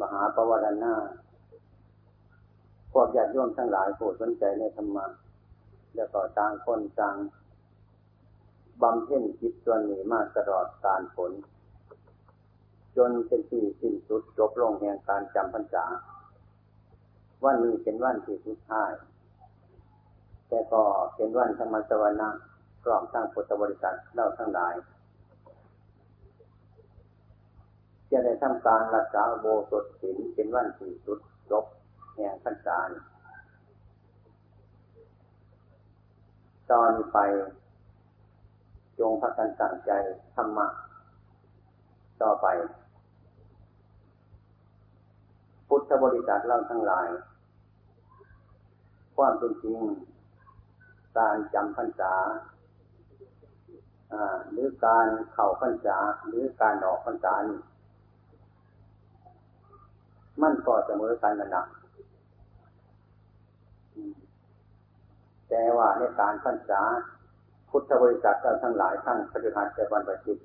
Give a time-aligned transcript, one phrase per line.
[0.00, 0.94] มหาปวารณา
[2.92, 5.06] พวกญาติโยมทั้งหลายผู้สนใจในธรรมะ
[5.94, 7.16] แล้วก็ต่างคนต่าง
[8.82, 11.32] บำเพ็ญจิตส่วนนี้มาตลอดการผล
[12.96, 15.84] จนเป็นที่สิ้นสุดจบลงแห่งการจำพรรษา
[17.44, 18.90] วันนี้เป็นวันที่สุดท้าย
[20.48, 20.82] แต่ก็
[21.14, 22.40] เป็นวันธรรมสวรรค์
[22.82, 24.74] พร้อมทั้งพุทธบริษัทเราทั้งหลาย
[28.10, 31.18] จะได้ทำการรักษาโบสถศีลเป็นวันที่สุด
[31.50, 31.64] จบ
[32.14, 32.78] แห่งพรรษา
[36.70, 37.18] ตอนไป
[38.98, 39.90] จงพักกันตั้งใจ
[40.34, 40.66] ธรรมะ
[42.22, 42.46] ต่อไป
[45.68, 47.08] พุทธบริษัทเราทั้งหลาย
[49.16, 49.78] ความเป็นจริง
[51.18, 52.14] การจำพรรษา
[54.50, 57.60] หรือการเข่าพรรษาหรือการออกพรรษานี่
[60.42, 61.64] มันก็เสมอกันนะนะ
[65.48, 66.82] แต่ว่าในการพรรษา
[67.70, 70.38] พุทธบริษัทเราทั้งหลายทั้งปฏิบัตแต่วันประจิต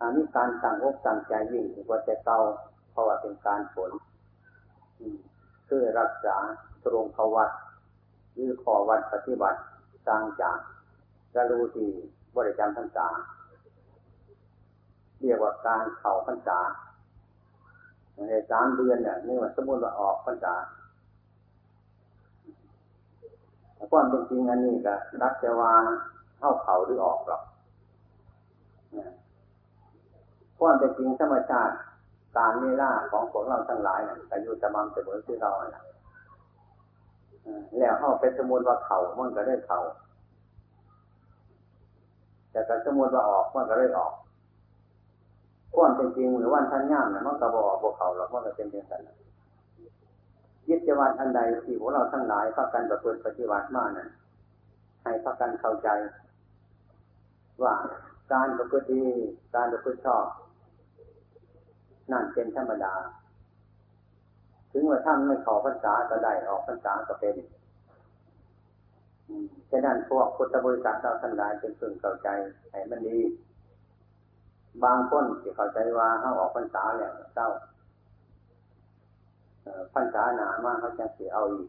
[0.00, 2.38] อันนี้การสั่งอกสั่งใจยิ่งกว่าแต่เก่า
[2.90, 3.90] เพราะว่าเป็นการผล
[5.68, 6.36] คือรักษา
[6.84, 7.50] ตรงขวัด
[8.34, 9.60] หรือขอวัดปฏิบัติ
[10.06, 10.58] สร้างจาก
[11.34, 11.88] จะรู้ที่
[12.36, 13.08] บริจาคพรรษา
[15.20, 16.58] เรียกว่าการเข่าพรรษา
[18.28, 20.54] ในสามเดือนเนี่ยนี่ว่าสมมติว่าออกพรรษา
[23.90, 25.72] ความเป็นจริงอันนี้ก็รักจะว่า
[26.38, 27.42] เข้าเขาหรือออกหรอก
[30.58, 31.74] ความเป็นจริงธรรมชาติ
[32.36, 35.84] การเวลาของพวกเราทั้งหลายเนี่ยอายุสม่ำเสมอที่เราเนี่ย
[37.78, 39.80] แล้วเข้าเป็นสมุนว่าเขามันก็ได้เขา
[42.50, 44.12] แต่ก็สมุนว่าออกมันก็ได้ออก
[45.74, 49.02] ความเป็นจริงหรือวันท่านย่ามเนี่ยมันก็บอกพวกเขาหรอกมันก็เป็นเพียงนั้น
[50.68, 54.08] ยิจวัตอันใดที่พวกเราทั้งหลายพักกันประพฤติปฏิบัติมากนั้น
[55.02, 55.88] ให้พักกันเข้าใจ
[57.62, 57.74] ว่า
[58.32, 59.04] การประพฤติดี
[59.54, 60.26] การประพฤติชอบ
[62.12, 62.94] นั่นเป็นธรรมดา
[64.72, 67.36] ถึงว่าท่านไม่ขอพรรษาก็ได้ออกพรรษาก็เป็น
[69.70, 72.28] ฉะนั้นพวกพุทธบริษัทเราทั้งหลายเป็นพึงเข้าใจ
[72.70, 73.18] ให้มันดี
[74.84, 77.48] บางคนที่เข้าใจว่าเขาออกพรรษาแล้วเจ้า
[79.94, 81.68] พรรษาหนามากเขาจะเสียเอาอีก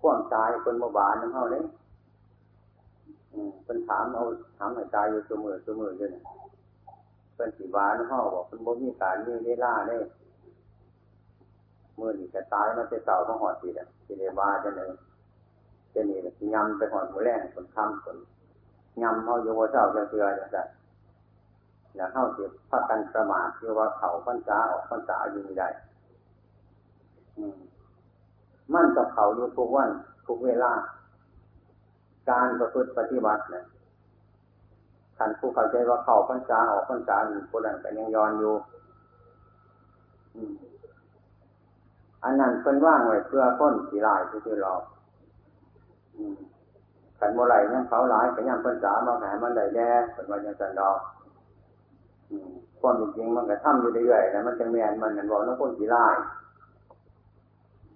[0.00, 1.64] ข่วงตายคนโมบานน้ำเขาเลย
[3.64, 4.24] เป็นถามเอา
[4.58, 6.08] ถามให้ตายอยู่เสมอเสมอเลย
[7.36, 10.02] เป็นสีบานห้อบอกเป็นบ่มีการมีเวลาเนี่ย
[11.98, 14.90] มื่อนี่จะตายมันจะเต่าต้องหอดสีอะสีเดบาจะเนี่ย
[15.94, 16.18] จะนี่
[16.54, 18.16] ยำไปหอดหมูแรงคนคำคน
[19.02, 20.64] ยำเขาโยว่าเจ้าจะเสือจะได้
[21.96, 25.68] แล้วเข้าเสียพักกันประมาทคือว่าเขาพันษาออกพันษาอยู่ไม่ได้
[28.74, 29.90] มั่นกับเขาอยู่ทุกวัน
[30.26, 30.72] ทุกเวลา
[32.30, 33.64] การประพฤติปฏิบัติเนี่ย
[35.18, 37.16] ขันผู้เข้าใจว่าเขาพรรษาออกพรรษา
[37.50, 38.54] คนนั้นก็ยังย้อนอยู่
[42.24, 44.82] อันนั้นเป็นว่างไว้เพื่อพ้นสีลายที่หลอก
[47.18, 50.98] ขันโมไหลยังเขาหลายแต่ยังพรรษามาแผ่มันได้แน่เป็นวันยังสันดอก
[52.80, 56.16] ความจริงมันก็ทำอยู่เรื่อยๆแล้วมันจะแมนมันเหมือนบอกน้องพ้นสีลาย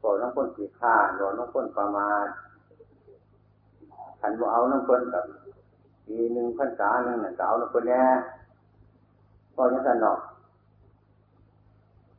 [0.03, 2.26] บอกน้องพ้นสีข้าบอกน้องพ้นประมาณ
[4.20, 5.25] ขันบอเอาน้องพ้นกับ
[6.06, 8.02] ปีหนึ่งพรรษาหนึ่งเนี่ยเอาน้องพ้นแน่
[9.56, 10.19] ก็ยังสันดอก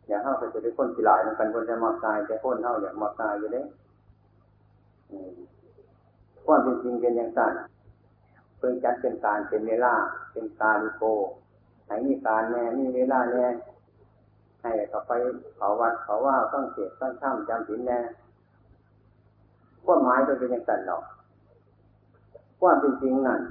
[0.07, 3.61] อย่างเข้าไปจะได้พ้นสีลายมันเป็นคนจะมากตายแต่พ้นเท่าอย่างมากตายอยู่เด้
[6.45, 7.53] ความเป็นจริงเป็นอย่างสั้น
[8.57, 9.93] เพิ่งจัดเป็นการเป็นเวลา
[10.31, 11.03] เป็นการโก
[11.85, 13.47] ให้มีการแน่มีเวลาแน่
[14.61, 15.11] ให้เขาไป
[15.57, 17.99] เขาวัดเขาว่าต้องเสียต้องช่ำจำศีลแน่
[19.85, 21.03] ความหมายเป็นอย่างสั้นหรอก
[22.59, 23.41] ความเป็นจริงนั่น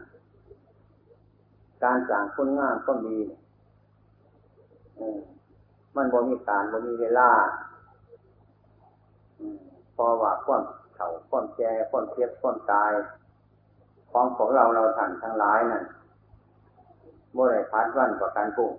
[1.85, 3.17] การสั่งคนงามก็มี
[5.97, 7.31] มันบ่มีการบ่มีเวลา
[9.93, 10.63] เพราะว่าความ
[11.03, 12.93] เข่าความแก่ความเทียบความตาย
[14.11, 15.85] ของของเราเราท่านทั้งหลายนั่น
[17.33, 18.73] โมได้พัดวันกว่าการปุ่ง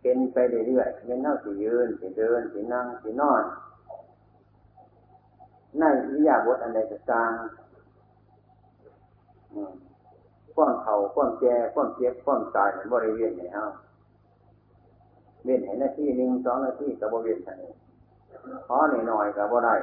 [0.00, 3.42] เป็นไปเรื่อยๆเป็นเท่าสียืนสีเดินสีนั่งสีนอน
[5.78, 7.30] ในวิยาบทอันใดจะสร้าง
[10.54, 13.64] ความเข่าความแก่ความเจ็บความตายในบริเวณไหนเฮา
[15.44, 17.52] เว้นเห็นนาที่หนึ่งสองหน้าที่กับบริเวณไหน
[18.66, 19.74] ขอหน่อยหน่อยกับบ่ได้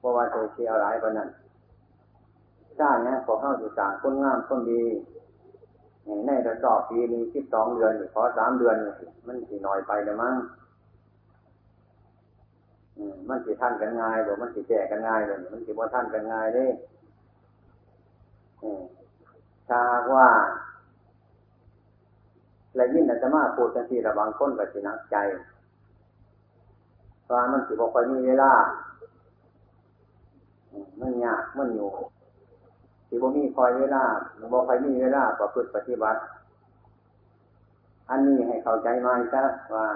[0.00, 1.28] เพราะว่าเจอเชียหลายปนั้น
[2.78, 4.82] ชาตินี้พอเข้าสู่ต่างคนงามคนดี
[6.26, 8.76] ในระดอบปีนี้สิบสองเดือนขอสามเดือน
[9.26, 10.34] มันสิหน่อยไปเลยมั้ง
[13.28, 16.70] มันสิท่านกันง่ายหรือมันสิแก่กันง่ายเลยมันสิว่าท่านกันง่ายเลย
[19.68, 19.80] ถ้า
[20.12, 20.28] ว่า
[22.76, 25.16] และยิ่งอาจจะมาพูดกันทีระบางคนกับสินักใจ
[27.28, 28.52] ตอนมันสิบอกไปมีเวลา
[31.00, 31.88] มันยากมันอยู่
[33.08, 34.04] สิบ่มีคอยเวลา
[34.52, 36.20] บอกไปมีเวลาประพฤติปฏิบัติ
[38.10, 39.44] อันนี้ให้เข้าใจไหมจ้ะ
[39.74, 39.86] ว่า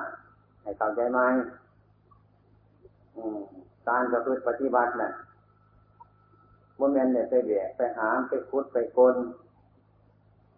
[0.62, 1.18] ให้เข้าใจไหม
[3.88, 5.12] การประพฤติปฏิบัติน่ะ
[6.78, 9.14] บ่แม่นเนี่ยไปแบกไปหามไปคุดไปกล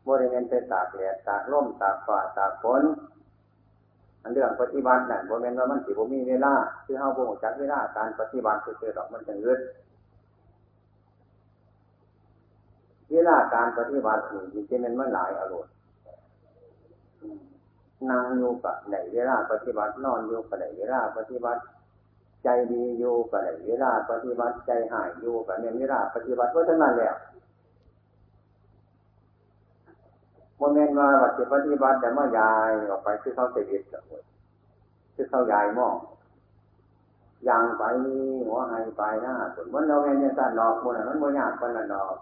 [0.06, 2.82] บ่ได้แม่นไปตากแดดตากลมตากฟ้าตากฝน
[4.22, 6.54] อันเรื่องปฏิบัตินั่นบ่แม่นว่ามันสิบ่มีเวลา
[6.84, 9.58] คือเฮาบ่รู้จักเวลาการปฏิบัติคือๆดอกมันจังเกิด
[13.12, 15.72] เวลาการปฏิบัตินี่จริงๆมันมันหลายอารมณ์
[18.10, 21.62] นั่งอยู่กับไหนเวลาปฏิบัตินอนอยู่กับไหนเวลาปฏิบัติ
[22.44, 27.16] ใจดีอยู่กับไหนเวลาปฏิบัติใจหายอยู่กับเนี่ยเวลาปฏิบัติเพราะฉะนั้นแล้ว
[30.58, 33.82] โมเมนต์มาวัดปฏิบัติแต่เมื่อยายออกไปคือเขาเสียด
[35.14, 35.96] คือเขายายมอง
[37.48, 37.82] ยางไป
[38.46, 42.16] หัวหายไปหน้าส่วนมันเราเห็นเนี่ยสั้นดอกมันมันไม่ยากคนละดอก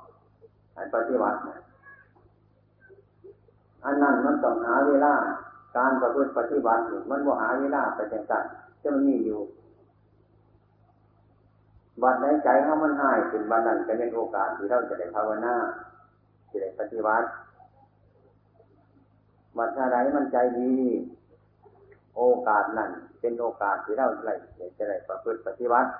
[0.76, 1.38] อันปฏิบัติ
[3.84, 5.14] อันนั้นมันต้องหาเวลา
[5.76, 8.44] การประพฤติปฏิบัติมันบ่หาเวลาไปจังสัน
[8.82, 9.40] จะมันมีอยู่
[12.02, 15.54] บัดในใจเขามันหายเป็นบัดนั้นก็เป็นโอกาสที่เราจะได้ภาวนา
[16.50, 17.26] จะได้ปฏิบัติ
[19.58, 20.74] บัดอะไรมันใจดี
[22.16, 24.34] โอกาสนั้นเป็นโอกาสที่เราจะได้
[24.78, 25.90] จะได้ประพฤติปฏิบัติ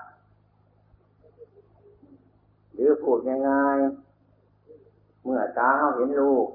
[2.73, 3.19] หรือพูด
[3.49, 4.04] ง่ายๆ
[5.25, 6.47] เมื่อตาเขาเห็นรูป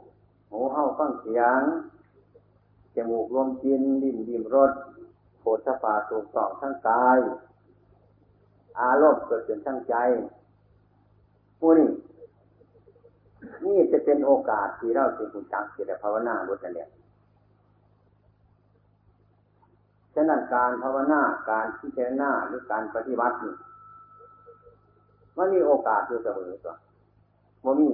[0.50, 1.60] หูเขาฟังเสียง
[2.94, 4.72] จมูกลมกินลิ้นดิ้มรส
[5.40, 7.18] โผฏฐปาถูกต้องทั้งกาย
[8.80, 9.94] อารมณ์เกิดขึ้นทั้งใจ
[11.58, 11.88] ผู้นี้
[13.66, 16.86] นี่จะเป็นโอกาสที่เราจะหุ่จักจะได้ภาวนาบทนี้
[20.14, 21.20] ฉะนั้นการภาวนา
[21.50, 23.54] การพิจารณาหรือการปฏิบัตินี่
[25.36, 26.76] มันมีโอกาสอยู่เสมอตัว
[27.64, 27.88] บ่มี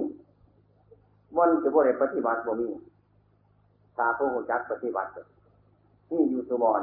[1.37, 2.69] มันจะบ่ได้ปฏิบัติบ่มี
[3.99, 5.09] ตาผู้หูจักปฏิบัติ
[6.11, 6.81] นี่อยู่สุบอน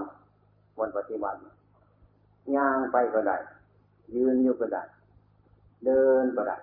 [0.77, 1.39] บนปฏิบัติ
[2.55, 3.37] ย่างไปก็ได้
[4.15, 4.83] ยืนอยู่ก็ได้
[5.85, 6.57] เดินก็ได้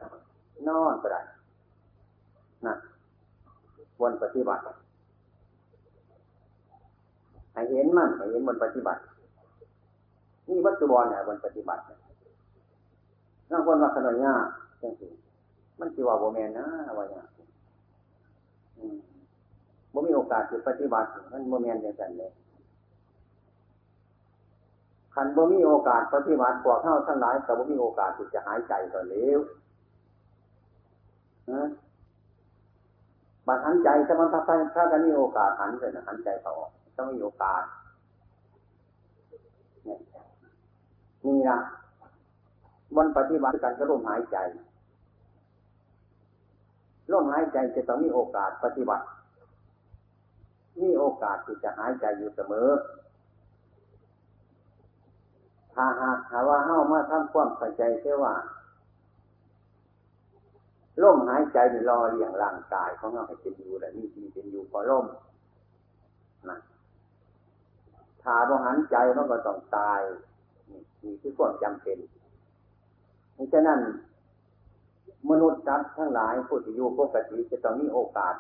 [0.68, 1.22] นอนก็ได้
[2.66, 2.76] นะ
[4.00, 4.62] บนปฏิบัติ
[7.54, 9.02] ให้เห็นมั่นให้เห็นบนปฏิบัติ
[10.48, 11.82] นี่วัตถุบอลเนี่ยบนปฏิบัติ
[13.52, 14.34] นั่งคนว่าขนอยง่า
[14.82, 15.08] จังสิ
[15.80, 16.66] มันสิว่าโบแมนนะ
[16.98, 18.96] ว่าอย่าง
[19.94, 22.32] บ่มีโอกาสที่ปฏิบัติมันโบแมนอย่างนั้นเลย
[25.16, 29.40] ขันบ่มีโอกาสปฏิบัติพวกเข้าทั้งหลายแต่บ่มีโอกาสที่จะหายใจก็เร็ว
[31.52, 31.64] นะ
[33.48, 34.42] บัดหันใจถ้ามันถ้า
[34.76, 36.56] ถ้ากันมีโอกาสหันเลยนะหันใจต่อ
[36.98, 37.64] ต้องมีโอกาส
[41.26, 41.58] นี่นะ
[42.98, 44.38] มันปฏิบัติกันก็ลมหายใจ
[47.14, 49.06] ลมหายใจจะต้องมีโอกาสปฏิบัติ
[50.82, 52.70] มีโอกาสที่จะหายใจอยู่เสมอ
[55.74, 58.34] ถ้าหากถาว่าเฮ้ามาทำความเข้าใจเชื่ว่า
[61.04, 61.58] ลมหายใจ
[61.90, 65.06] รอเลี้ยงร่างกายของเราให้เป็นอยู่และนี่ที่เป็นอยู่พอลม
[66.50, 66.58] นะ
[68.22, 70.02] ถ้าบ่หันใจมันก็ต้องตาย
[71.04, 71.98] นี่คือความจำเป็น
[73.54, 73.80] ฉะนั้น
[75.30, 78.36] มนุษย์จัดทั้งหลายผู้ที่อยู่ปกติจะต้องมีโอกาส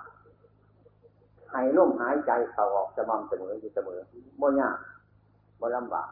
[1.52, 4.00] ให้ลมหายใจเข้าออกสม่ำเสมออยู่เสมอ
[4.42, 4.78] บ่ยาก
[5.60, 6.10] บ่ลำบาก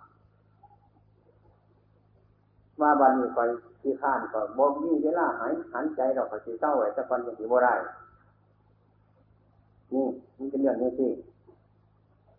[2.82, 3.40] มาบันนี้ไป
[3.82, 7.74] ที่ข้านก็บ่มีเวลาหายหันใจเราก็สิเศร้าไว้สักวันอย่างที่บ่ได้
[9.94, 10.06] นี่
[10.38, 11.12] มันเป็นเรื่องนี้ที่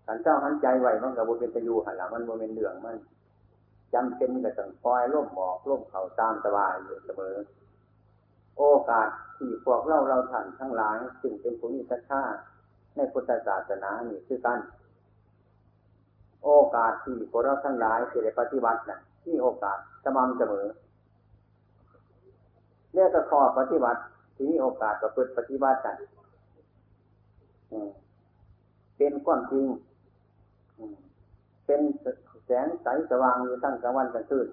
[0.06, 2.96] ขันเจ้าหันใจไว้มันกับบุเป็นตะยูหันหลังมันโมเมนเดืองมัน
[3.94, 7.34] จำเป็นกับต้องคอยร่มหมอกร่มเข่าตามสบายอยู่เสมอ
[8.60, 12.22] โอกาสที่พวกเราเราท่านทั้งหลายจึงเป็นผู้มีศรัทธา
[12.96, 14.60] ในพุทธศาสนานี่คือกัน
[16.44, 20.66] โอกาสที่พวกเราทั้งหลายจะได้ปฏิบัตินะ่ะที่โอกาสสม่ำเสมอ
[22.94, 24.00] เนี่ยก็ขอปฏิบัติ
[24.34, 25.96] ที่มีโอกาสประพฤติปฏิบัติกัน
[28.96, 29.66] เป็นความจริง
[31.66, 31.80] เป็น
[32.46, 34.48] แสงใสสว่างอยู่ตั้งกลางวันกลางคืน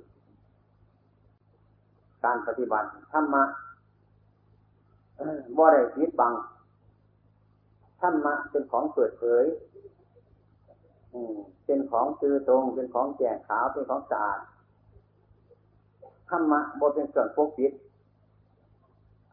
[2.25, 3.43] การปฏิบัติธรรมะ
[5.57, 6.33] บ่ได้ปิดบัง
[8.01, 9.45] ธรรมะเป็นของเปิดเผย
[11.65, 14.39] เป็นของซื่อตรง เป็นของแจ่งขาว เป็นของสะอาด
[16.29, 17.71] ธรรมะบทเป็นส่วนปกปิด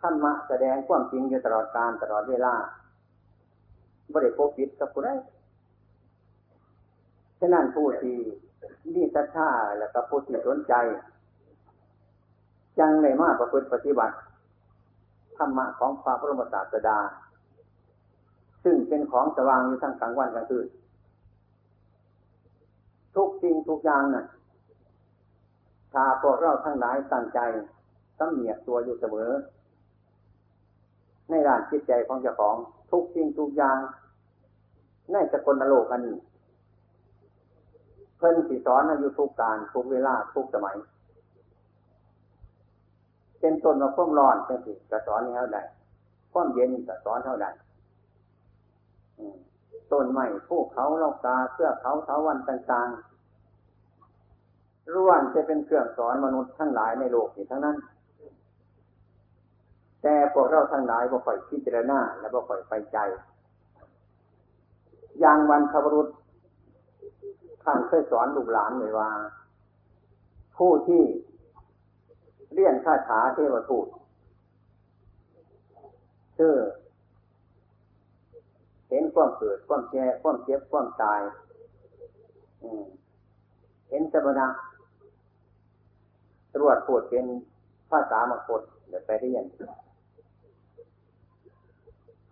[0.01, 2.55] ธรรมะแสดงความจริงอยู่ตลอดการตลอดเวลา
[4.15, 5.11] บริโภคปิดกับผู้ใด
[7.41, 8.17] ฉะนั้นผู้ที่
[8.95, 9.49] มีศรัทธา
[9.79, 10.75] และก็ผู้ที่สนใจ
[12.79, 14.15] จังเลยมาประพฤติปฏิบัติ
[15.39, 16.99] ธรรมะของพระพรมศาสดา
[18.65, 20.67] ซึ่งเป็นของสว่างอยู่ทั้งกลางวันกลางคืน
[23.17, 24.27] ทุกสิ่งทุกอย่างนะ่ะ
[25.93, 27.41] ถ้าพวกเราทั้งหลายตั้งใจ
[28.19, 29.31] สำเนียกตัวอยู่เสมอ
[31.29, 32.57] ในด้านจิตใจของเจ้าของ
[32.91, 33.79] ทุกสิ่งทุกอย่าง
[35.13, 36.17] ในสกลโลกอันนี้
[38.19, 40.77] เพิ่นสิสอนอยู่ทุกการทุกเวลาทุกสมัย
[43.47, 45.59] เป็นต้นมาพ่มร้อนเป็นสิกระสอนเท่าใด
[46.33, 47.47] พ่มเย็นกระสอนเท่าใด
[49.93, 57.77] ต้นไม้ภูเขาเลากาเสื้อเขาเถาวันต่างๆร่วนจะเป็นเครื่องสอนมนุษย์ทั้งหลายในโลกนี้ทั้งนั้น
[60.03, 62.99] แต่พวกเราทั้งหลายบ่ค่อยพิจารณาและบ่ค่อยไปใจ
[65.21, 66.09] อย่างวันขบรุษ
[67.63, 69.11] ท่านเคยสอนลูกหลานเลยว่า
[70.57, 71.03] ผู้ที่
[72.55, 73.87] เรียนคาถาเทวทูต
[76.39, 76.55] ชื่อ
[78.89, 81.21] เห็นความเกิด ความแก่ความเจ็บ ความตาย
[83.91, 84.47] เห็นสมณะ
[86.55, 87.27] ตรวจพูดเป็น
[87.91, 89.45] ภาษามกฏเดี๋ยวไปเรียน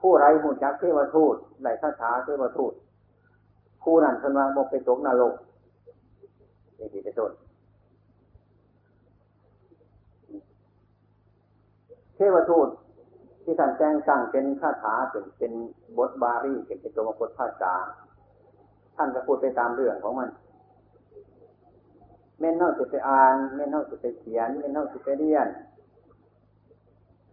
[0.00, 2.72] ผู้ไรหูจักเทวทูตไหลคาถาเทวทูต
[3.82, 5.34] ผู้นั้นเพิ่นว่าบอกไปตกนรก
[6.78, 7.32] นี่ที่จะต้น
[12.11, 12.68] เท วทูต
[13.44, 15.52] ที่ท่านแจ้งสั่งเป็นคาถาเป็นเป็น
[15.98, 17.74] บทบาลีเป็นเป็นตัวมกฏภาษา
[18.96, 20.30] ท่านก็พูดไปตามเรื่องของมัน
[22.38, 25.46] แม่นเน่าจะไปอ่านแม่นเน่าจะไปเขียนแม่นเน่าจะไปเรียน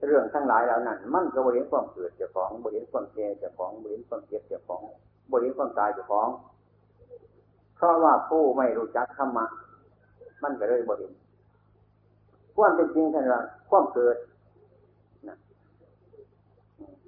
[0.05, 4.81] เรื่องทั้งหลายเหล่านั้น มันก็บริเวณความเกิดเจ้าของบริเวณความแก่เจ้าของบริเวณความเจ็บเจ้าของ
[5.31, 6.29] บริเวณความตายเจ้าของ
[7.75, 9.45] เพราะว่าผู้ไม่รู้จักธรรมะ
[10.43, 11.13] มันก็เลยบริเวณ
[12.55, 14.15] ความเป็นจริงท่านว่าความเกิด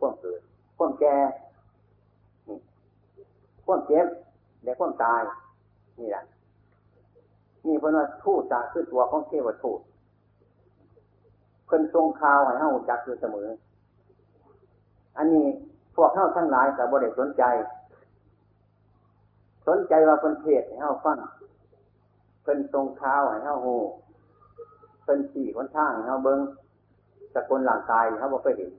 [0.01, 0.41] ความเกิด
[0.77, 1.15] ความแก่
[3.65, 4.05] ความเจ็บ
[4.63, 5.21] และความตาย
[5.99, 6.23] นี่แหละ
[7.67, 9.79] นี่เพราะว่าทูตจากขึ้นตัวของเทวทูต
[11.65, 13.47] เพิ่นทรงข่าวให้เฮาจักอยู่เสมอ
[15.17, 15.45] อันนี้
[15.95, 17.43] พวกเฮาทั้งหลายแต่บ่ได้สนใจ
[19.67, 21.17] สนใจว่าเพิ่นเทศให้เฮาฟัง
[22.43, 23.81] เพิ่นทรงข่าวให้เฮาฮู้
[25.03, 26.39] เพิ่นสี่คนทางให้เฮาเบิ่ง
[27.33, 28.71] สกุลหลังกายเขาบอกไปเห็น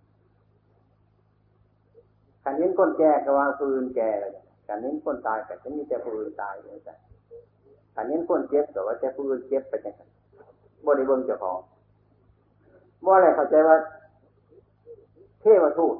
[2.44, 4.10] การเน้นคนแก่ก็ว่าฟืนแก่
[4.68, 6.94] การเน้นคนตายก็จะมีแต่ฟืนตายเลยจ้ะ
[7.94, 10.08] การเน้นคนเจ็บก็ว่าแต่ฟืนเจ็บไปจังซั่น
[10.84, 11.58] บ่ได้เบิ่งเจ้าของ
[13.04, 13.76] บ่อะไรเข้าใจว่า
[15.40, 15.96] เทวทูต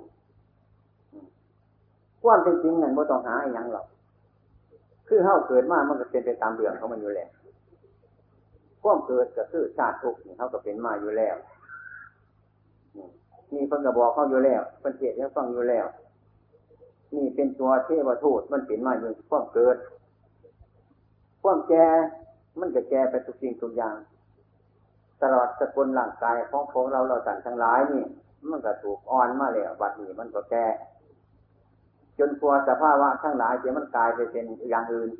[2.22, 3.86] ความเป็นจริงนั่นบ่ต้องหาอย่างหรอก
[5.08, 7.30] คือเฮาเกิดมามันก็เป็นไปตามเรื่องของมันอยู่แล้ว
[8.82, 11.36] ความเกิดก็คือชาติทุกข์เฮาก็เป็นมาอยู่แล้ว
[13.54, 15.86] นี่เพิ่นก็บอกเขาอยู่แล้วเพิ่นเทศให้ฟังอยู่แล้ว
[17.16, 19.76] นี่เป็นตัวเทวทูตมันเป็นมาอยู่ความเกิด
[21.42, 21.86] ความแก่
[22.60, 23.96] มันก็แก่ไปทุกสิ่งทุกอย่าง
[25.22, 28.04] ตลอดสกุลร่างกายของพวกเราเราสั่นทั้งหลายนี่
[28.50, 30.66] มันก็ถูกอ่อนมาแล้วบัดนี้มันก็แก่
[32.18, 35.10] จนกลัวสภาวะทั้งหลายจะมันกลายไปเป็นอย่างอื่น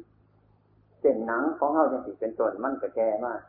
[1.00, 3.40] เส้นหนังของเขาจังสิเป็นต้นมันก็แก่มาก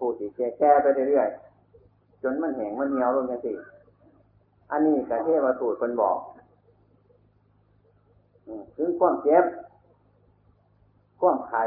[0.00, 3.52] ผู้ที่แก่แก่ไปเรื่อยๆจนมันแห้งมันเหี่ยวลงจังสิ
[4.70, 6.16] อันนี้กระเทวสูตรคนบอก
[8.76, 9.44] ถึงความเจ็บ
[11.20, 11.62] ความไข่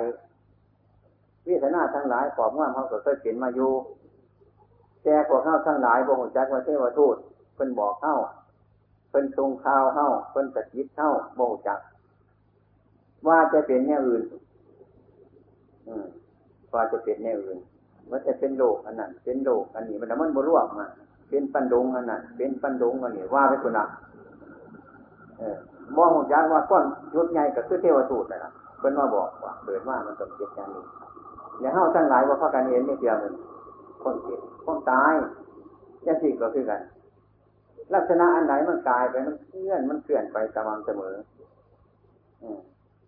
[1.47, 3.71] วิสนาทั้งหลายขอบงามเขาก็เคยเป็นมาอยู่
[5.03, 7.15] แต่พวกเข้าทั้งหลายบ่หุจักว่าเทวทูต
[7.55, 8.15] เพิ่นบอกเข้า
[9.09, 11.09] เพิ่นทรงข่าวเข้าเพิ่นตะกิดเข้า
[11.39, 11.79] บ่หุจัก
[13.27, 14.23] ว่าจะเป็นแนวอื่น
[15.87, 15.89] อ
[16.73, 17.59] ว่าจะเป็นแนวอื่น
[18.09, 20.87] ว่าจะเป็นโลกอันนั้นเป็นโลกอันนี้มันมันบรวมมา
[21.29, 23.85] เป็นปันดงอันนั้นเป็นปันดงอันนี้ว่าไปคนละ
[25.37, 25.57] เออ
[25.97, 26.85] มองหุจักว่าก้อน
[27.15, 30.83] ยุดใหญ่ก็คือเทวทูตนะเพิ่นมาบอกว่าเกิดมามันต้องเจ็บอย่างนี้
[31.59, 33.33] อย่าเฮาทั้งหลายว่าพากันเห็นไม่เดียวมัน
[34.03, 35.13] คนเจ็บคนตาย
[36.05, 36.81] ยังสิ่ก็คือกัน
[37.93, 41.15] ลักษณะอันไหนมันกลายไปมันเคลื่อนมันเคลื่อนไปสม่ำเสมอ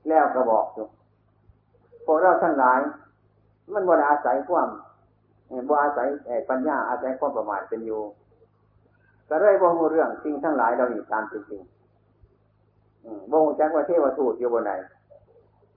[0.09, 0.87] แล้วก็บอกอยู่
[2.05, 2.79] พวกเราทั้งหลาย
[3.73, 4.69] มันบ่ได้อาศัยความ
[5.69, 6.07] บ่อาศัย
[6.49, 8.01] ปัญญาอาศัยความประมาทเป็นอยู่
[9.29, 11.61] ก็เลยบ่รู้เรื่องสิ่งทั้งหลายเราอยู่ตามจริง
[13.31, 14.71] บ่งจักว่าเทวทูตอยู่บนไหน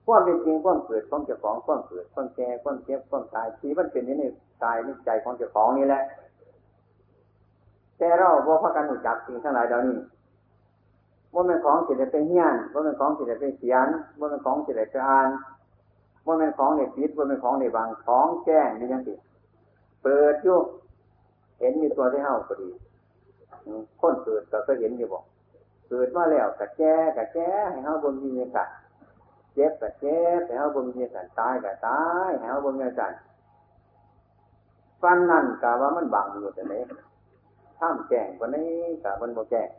[0.05, 4.23] ความเป็นจริงความเกิดของเจ้าของความเกิดความแก่ความเจ็บความตายที่มันเป็นใน
[4.63, 6.01] กายในใจของเจ้าของนี่แหละ
[7.97, 9.97] แต่เราบ่พักกันหูจักสิ่งทั้งหลายเหล่านี้
[11.33, 13.87] ว่าเป็นของสิได้ไปเฮียนว่าเป็นของสิได้ไปเขียน
[14.19, 15.27] ว่าเป็นของสิได้ไปอ่าน
[16.25, 19.13] ว่าเป็นของในปิดว่าเป็นของในบางของแจ้งนี่ยังสิ
[20.03, 20.57] เปิดอยู่
[21.59, 22.69] เห็นมีตัวที่เฮาพอดี
[23.99, 25.23] คนเกิดก็เคยเห็นอยู่บอก
[25.89, 28.69] เกิดมาแล้วกะแก้กะแก้ให้เฮาบ่มีกัน
[29.53, 33.13] เจ็บกะเจ็บให้เฮาบ่มีกันตายกะตายให้เฮาบ่มีกัน
[35.01, 36.73] ฟันนั่นกะว่ามันบังอยู่แต่ไหน
[37.79, 38.71] ท่ามแจ้งกว่านี้
[39.03, 39.69] กะมันบ่แจ้ง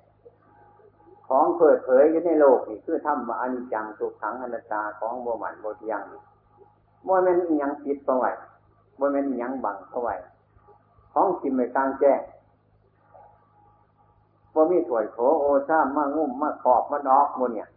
[1.26, 6.00] ของเปิดเผยอยู่ในโลกนี่คือธรรมอนิจจังทุกขังอนัตตาของบ่หมันบ่เที่ยง
[7.06, 8.30] บ่แม่นอีหยังปิดเข้าไว้
[8.98, 10.14] บ่แม่นอีหยังบังเข้าไว้
[11.12, 12.20] ของกินไม่กลางแจ้ง
[14.54, 17.68] บ่มีถวยโถโอชามมางุ่มมาขอบมาดอกมุนเนี่ย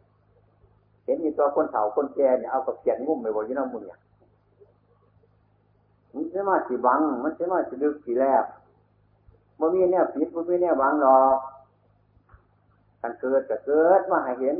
[1.03, 3.99] เห็นมีตัวคนเฒ่าคนแก่เนี่ยเอากับเขียนงุ่มไปบ่ยี่น้ำมุนเนี่ย
[6.13, 8.45] มันใช่มาสีบัง มันใช่มาสีลึกสีแลบ
[9.59, 11.37] บ่มีเนี่ยปิดบ่มีเนี่ยบังหรอก
[13.01, 14.57] กันเกิดก็เกิดมาให้เห็น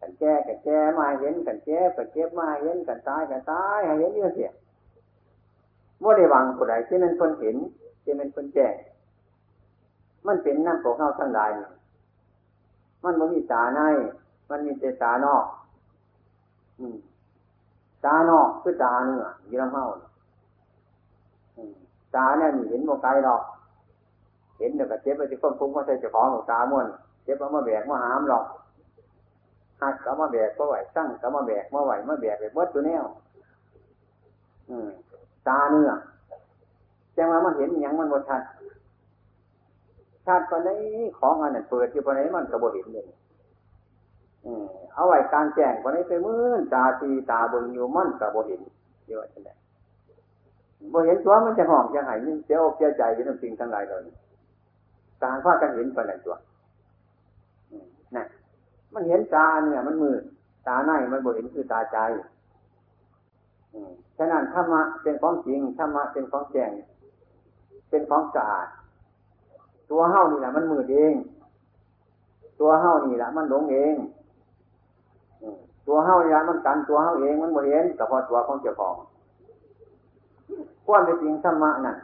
[0.00, 4.52] กันแก่กันแก่มาเห็นกันแก่กันเจ็บมาเห็นกันตายกันตายให้เห็นเยอะเสีย
[6.02, 7.56] ว่าได้บังผู้ใดที่นั่นคนเห็น
[8.02, 8.68] ที่นั่นคนแก่
[10.26, 11.50] มันเป็นน้ำของเข้าทั้งหลาย
[13.04, 13.80] มันไม่มีตาใน
[14.50, 15.44] มันมีแต่ตานอก
[16.78, 16.96] อืม
[18.04, 19.84] ตานอกคือตาเนื้อยี่ลำเมา
[22.16, 23.42] ตาเนี่ยมีเห็นโมไกลหรอก
[24.58, 26.86] เห็นเดี๋ยวก็เจ็บไปที่ก้นฟุ้งมาใส่เจ้าของของตาม้วน
[27.24, 28.44] เจ็บเอามาแบกมาหามหรอก
[29.80, 33.04] หักก็มาแบกก็ไหวสั่งก็มาแบกมาไหวมาแบกไปเบิดตัวแนว
[34.68, 34.88] อืม
[35.48, 35.90] ตาเนื้อ
[37.14, 38.42] แจังว่ามันเห็นอย่างมันบดชัด
[40.26, 43.06] ชาติปานนี้ของอันนั้นเปิดอยู่ปานนี้มันกระโบเห็นเลย
[44.94, 48.60] เอาไว้การแจ้งปานนี้ไปมื่นตาตีตาเบิ่งอยู่มันกระโบเห็น
[49.08, 49.54] เยอะจังได๋
[50.92, 54.14] บ่เห็นตัวมันจะห้องจะหายนี่เสียอกเสียใจอยู่ทั้งสิ่งทั้งหลายเหล่านี้
[55.22, 56.36] ต่างพากันเห็นปานนั้นตัว
[58.14, 58.26] นั่น
[58.94, 60.16] มันเห็นตาเนี่ย มันมือ
[60.66, 61.98] ตาในมันบ่เห็นคือตาใจ
[64.16, 66.72] ฉะนั้นธรรมะเป็นของจริงธรรมะเป็นของแจ้ง
[67.88, 68.68] เป็นของสะอาด
[69.92, 71.14] ตัวเฮ้านี่แหละมันมืดเอง
[72.60, 73.94] ตัวเฮ้านี่แหละมันหลงเอง
[75.86, 78.96] ตัวเฮ้านี่แหละมันกันตัวเฮ้าเองมันบ่เห็นแต่พอตัวของเจ้าของ
[80.86, 81.96] ความเป็นจริงธรรมะนั่น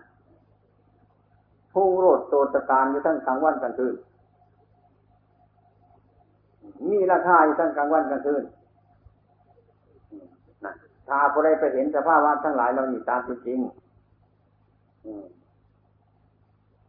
[1.73, 3.95] พุ่งโรดโตตการอยู่ทั้งกลางวันกลางคืน
[6.91, 8.45] มีราคาอยู่ทั้งกลางวันกลางคืน
[11.09, 13.61] ถ้าผู้ใดไปเห็นสภาพว่าทั้งหลายเรานี่ตามจริง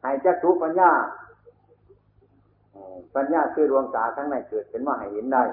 [0.03, 0.91] ให้ จักทุปัญญา
[3.15, 5.43] ปัญญาคือดวงตาทั้งในเกิดเป็นว่าให้เห็นได้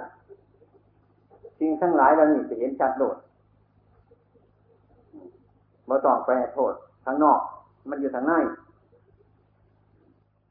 [1.59, 3.17] สิ่งทั้งหลายเรานี่จะเห็นชัดโดด
[5.87, 6.75] เมื่อต้องไปโทษ
[7.05, 7.41] ข้างนอก
[7.91, 8.33] มันอยู่ทางใน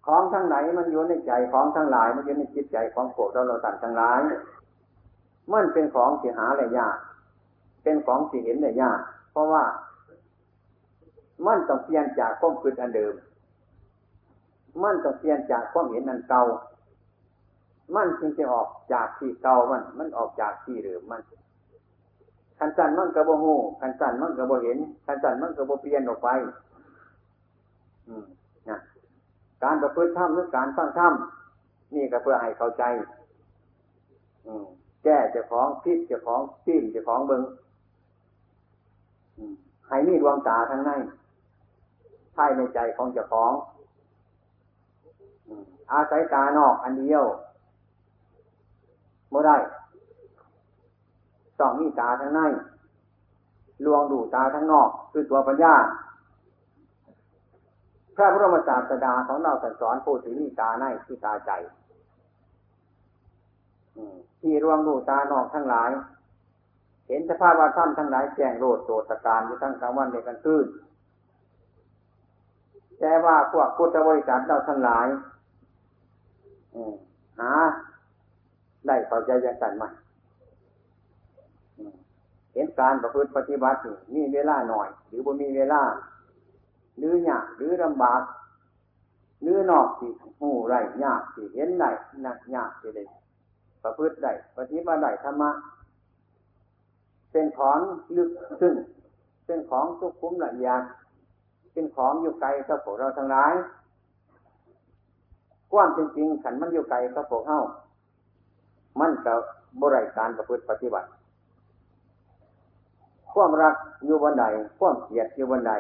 [0.06, 4.20] ของทั้งไหนมันอยู่ในใจของทั้งหลาย มันอยู่ในจิตใจของพวกเราเราต่างทั้งหลาย
[5.54, 6.98] มันเป็นของที่หาอะไรยาก
[7.84, 9.00] เป็นของที่เห็นได้ยาก
[9.32, 9.64] เพราะว่า
[11.46, 13.14] มันต้องเปลี่ยนจากความคิดอันเดิม
[14.84, 16.42] มันต้องเปลี่ยนจากความเห็นอันเก่า
[17.96, 21.22] มันจึงจะออกจากที่เก่ามัน มันออกจากที่เดิมมัน
[22.60, 26.30] ขันสันมันกระโบหูขันสันมันกระโบเห็นขันสันมันกระโบเปลี่ยนออกไป
[28.08, 28.26] อืม
[28.70, 28.80] นะ
[29.64, 31.14] การประพฤติธรรมหรือการฟังธรรม
[31.96, 32.84] นี่ก็เพื่อให้เข้าใจ
[34.46, 34.66] อืม
[35.04, 37.42] แก้เจ้าของพิษเจ้าของปิ้นเจ้าของเบิง
[39.88, 40.92] ให้มีดวงตาทั้งใน
[42.36, 43.52] ภายในใจของเจ้าของ
[45.92, 47.24] อาศัยตานอกอันเดียว
[49.30, 49.58] ไม่ได้
[51.60, 52.42] ต้องมีตาทั้งใน
[53.86, 55.76] ลวงดูตาทั้งนอก คือตัวปัญญา
[58.16, 61.52] พระพุทธศาสดาของเราสอนผู้ที่มีตาในคือตาใจ
[64.42, 65.90] ที่รวงดูตานอกทั้งหลาย
[67.08, 70.66] เห็นสภาพว่าท่านทั้งหลายแจ้งโรดโตตการอยู่ทั้งกลางวันในกลางคืน
[73.00, 75.08] แต่ว่าพวกพุทธบริษัทเราทั้งหลาย
[77.40, 77.52] หา
[78.88, 79.90] ได้เข้าใจยังกันมา
[82.54, 83.78] เห็นการประพฤติปฏิบัติ
[84.16, 85.82] มีเวลาหน่อย หรือบ่มีเวลา
[86.98, 88.22] หรือยากหรือลำบาก
[89.42, 91.90] หรือนอกที่หูไรยากที่เห็นได้
[92.26, 93.04] นักยากที่ได้
[93.84, 95.52] ประพฤติได้ปฏิบัติได้ธรรมะ
[97.32, 97.80] เป็นของ
[98.16, 98.76] ลึกซึ้ง
[99.46, 100.82] เป็นของสุขุมละเอียด
[101.74, 103.54] เป็นของอยู่ไกลกับพวกเราทั้งหลาย
[105.76, 107.60] ความจริงๆขันมันอยู่ไกลกับพวกเฮา
[109.00, 109.40] มันกับ
[109.82, 111.10] บริการประพฤติปฏิบัติ
[113.34, 114.46] ความรักอยู่บนใด
[114.80, 115.74] ความเกลียดอยู่บนใด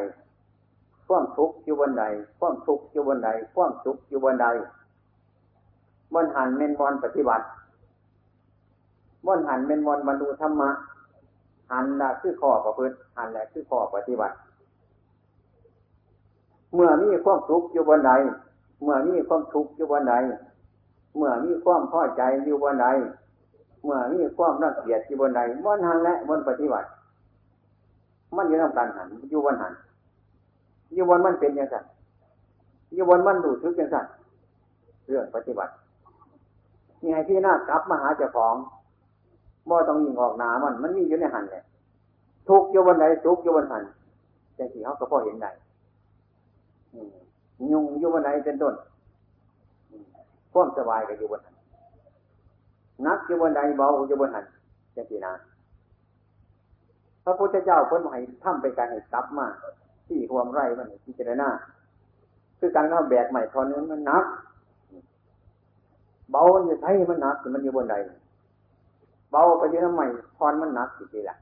[1.07, 2.03] ความทุกข์อยู่บนใด
[2.39, 4.47] ความทุกข์อยู่บนใดความสุขอยู่บนใด
[6.13, 7.45] บนหันเมนบอลปฏิบัติ
[9.27, 10.69] บนหันเมนบอลบรรลุธรรมะ
[11.71, 14.35] หันละคือข้อประพฤติหันละคือข้อปฏิบัติ
[16.73, 18.11] เมื่อมีความทุกข์อยู่บนใด
[18.83, 20.13] เมื่อมีความทุกข์อยู่บนใด
[21.15, 22.87] เมื่อมีความพอใจอยู่บนใด
[23.83, 26.87] เมื่อมีความรังเกียจอยู่บนใดบนหันและบนปฏิบัติ
[28.35, 29.73] มันอยู่ในการหันอยู่บนหัน
[30.93, 31.75] อยู่บนมันเป็นอย่างไร
[32.93, 33.97] อยู่บนมันดูทึกอย่างไร
[35.07, 35.73] เรื่องปฏิบัติ
[37.01, 38.55] นี่ให้พี่น้ากลับมาหาเจ้าของ
[39.69, 41.63] บ่ต้องยิงออกหนามัน มันมีอยู่ในหันเลย
[42.49, 43.83] ทุกอยู่บนใดทุกอยู่บนหัน
[44.57, 45.51] จังสีเขาก็พอเห็นได้
[47.71, 48.75] ยุงอยู่บนไหนเป็นต้น
[50.53, 51.55] ความสบายก็อยู่บนหัน
[53.05, 54.45] นักอยู่บนใดเบาอยู่บนหัน
[54.95, 55.31] จังสีนา
[57.23, 59.47] พระพุทธเจ้าพ้นให้ทำไปการให้ซับมา
[60.07, 61.49] ที่หวมไร่มันที่เจรณา
[62.59, 64.25] คือการเอาแบกใหม่ทอนนี้มันนัก
[66.31, 67.95] เบามันจะใช้มันนักมันอยู่บนใด
[69.31, 70.05] เบาไปยืนใหม่
[70.37, 71.35] ทอนมันนักสิทีละ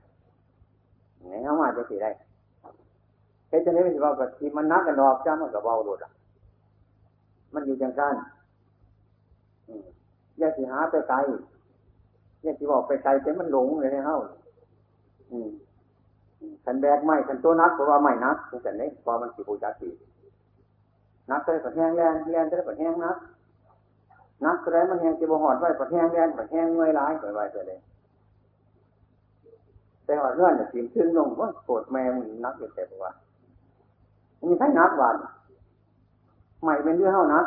[1.20, 2.12] ไหนเข้ามาจะสิได้
[3.54, 6.12] แค่จะนี้มันเบากับที่มันนักกันดอกจ้ามันกับเบาหลุดอะ
[7.54, 8.16] มันอยู่จังกัน
[10.38, 11.18] อย่าสิหาไปไกล
[12.44, 14.18] อย่าสิบอกไปไกลแต่มันหลงเลยให้เข้า
[15.32, 15.50] อืม
[16.66, 19.90] ขันแบกไม่ขันตัวนักเพราะว่าไม่นักแต่นี้พอมันสิบูชาสี
[21.32, 23.18] นักได้ปัดแห้งแรงแรงก็ได้ปัดแห้งนัก
[24.46, 27.80] นักก็ได้มันแห้งจีบหอดไว้ปัดแห้งแรงปัดแห้งเงยร้ายไปไว้ไปเลย
[30.06, 33.12] แต่ว่าเงื่อนเนี่ยทีมซึ่งลงว่าโกรธแม่มันนักอยู่แต่ว่า
[34.46, 35.16] มีใครนักวัน
[36.64, 37.46] ใหม่เป็นเรื่องเท่านัก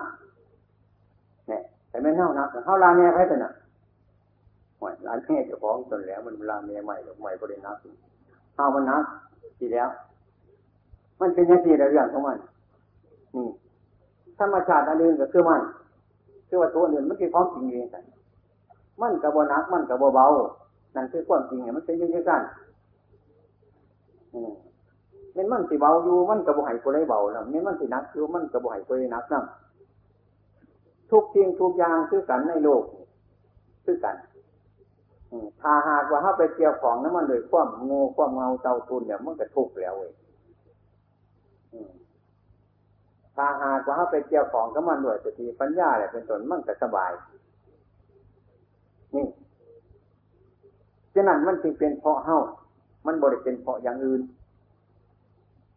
[1.49, 3.53] เนี่ยแต่ไม่เท่านักเท่าลาเมียใครเป็นอะ
[4.81, 7.77] หวยร้านแม่จะฟ้องจนแล้ว มันลาเมียใหม่หรือใหม่บริณัก
[8.57, 9.05] เอามันนัก
[9.59, 9.89] ทีแล้ว
[11.21, 12.39] มันเป็นยังไงเรื่องของมัน
[13.35, 13.47] นี่
[14.39, 15.61] ธรรมชาติอันอื่นก็คือมัน
[16.49, 17.87] คือว่าตัวอื่นมันคือความจริงเอง
[19.01, 20.27] มันกับวนักมันกับเบา
[20.95, 22.43] นั่นคือความจริงเนี่ยมันเป็นยังไงกัน
[24.35, 24.53] อืม
[25.37, 29.45] มันมันสิเบาอยู่มันกับบุหายกูได้เบาแล้วมันมันสินักอยู่มันกับบุหายกูได้นักนั่ง
[31.11, 32.83] ทุกสิ่งทุกอย่างคือกันในโลก
[33.85, 34.17] คือกัน
[35.61, 40.13] ถ้าหากว่าถ้าไปเกี่ยวของนั้นมันเลยความงูความเงาเตาทุนเนี่ยมันก็ทุกข์แล้วเว้ย
[43.37, 47.13] ถ้าหากว่าถ้าไปเกี่ยวของก็มันด้วยสติปัญญาเนี่ยเป็นต้นมันก็สบาย
[49.15, 49.27] นี่
[51.15, 52.39] ฉะนั้นมันจึงเป็นเพราะเฮ้า
[53.07, 54.21] มันบริเป็นเพราะอย่างอื่น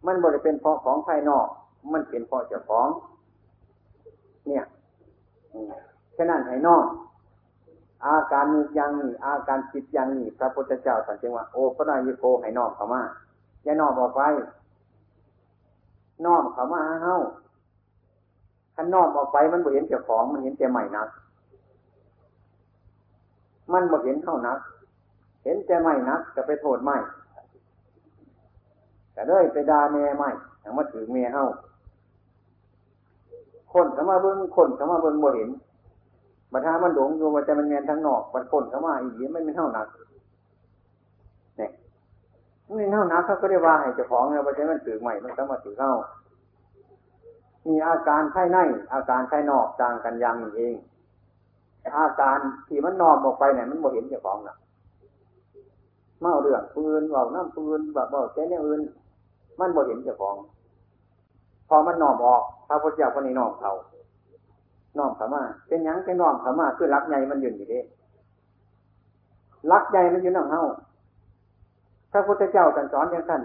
[0.05, 1.47] มันบริเป็นเพราะของภายนอก
[1.93, 2.87] มันเป็นเพราะเจ้าของ
[4.47, 4.63] เนี่ย
[6.17, 6.85] ฉะนั้นให้นอก
[8.05, 13.01] อาการนึกอย่างนี้อาการจิตอย่างนี้พระพุทธเจ้าสันจึงว่าโอพระนายโกให้นอกเข้ามา
[13.63, 14.21] อย่านอกออกไป
[16.25, 17.17] นอกเข้ามาเฮ้า
[18.75, 21.09] ขันนอกออกไปมันบ่เห็นเจ้าของ มันเห็นแต่ใหม่นัก
[23.73, 24.59] มันบ่เห็นเท่านัก
[25.43, 26.97] เห็นแต่ใหม่นักจะไปโทษไม่
[29.19, 30.29] แต่เลยไปด่าแม่ไม่
[30.61, 31.47] แต่มาถือเมียเฮ้า
[33.73, 35.49] คนเข้ามาเบิ้งคนเข้ามาเบิ้งบ่เห็น
[36.51, 39.87] บัดทามันหลงอยู่ว่าจะมันเงียนทั้งนอกมันคนเข้ามาอีกไม่เป็นเท่านัก
[41.57, 41.71] เนี่ย
[42.75, 45.91] ไม่เท่านักเขาก็ได้ว่าให้เจ้าของเนี่ยว่าจะมันถือใหม่มันต้องมาถือเข้า
[47.67, 48.57] มีอาการภายใน
[48.93, 50.75] อาการภายนอกต่างกันอย่างนี้เอง
[51.97, 54.57] อาการที่มันนอมออกไปเนี่ยมันบ่เห็นเจ้าของนะ
[56.21, 58.81] เมาเรื่องปืนเบาน้ำปืนแบบเบาเจ้เนี่ยอื่น
[59.59, 60.35] มันบ่เห็นเจ้าของ
[61.69, 63.71] พอมันนอมออกพระพุทธเจ้าคนนี้นอมเขา
[64.97, 67.79] น้อมขามา เป็นยังเป็นน้อมขามาคือรักใหญ่มันยืนอยู่ดี
[69.71, 70.63] รักใหญ่มันอยู่นั่งเฮา
[72.11, 73.41] พระพุทธเจ้าสอนอย่างนั้น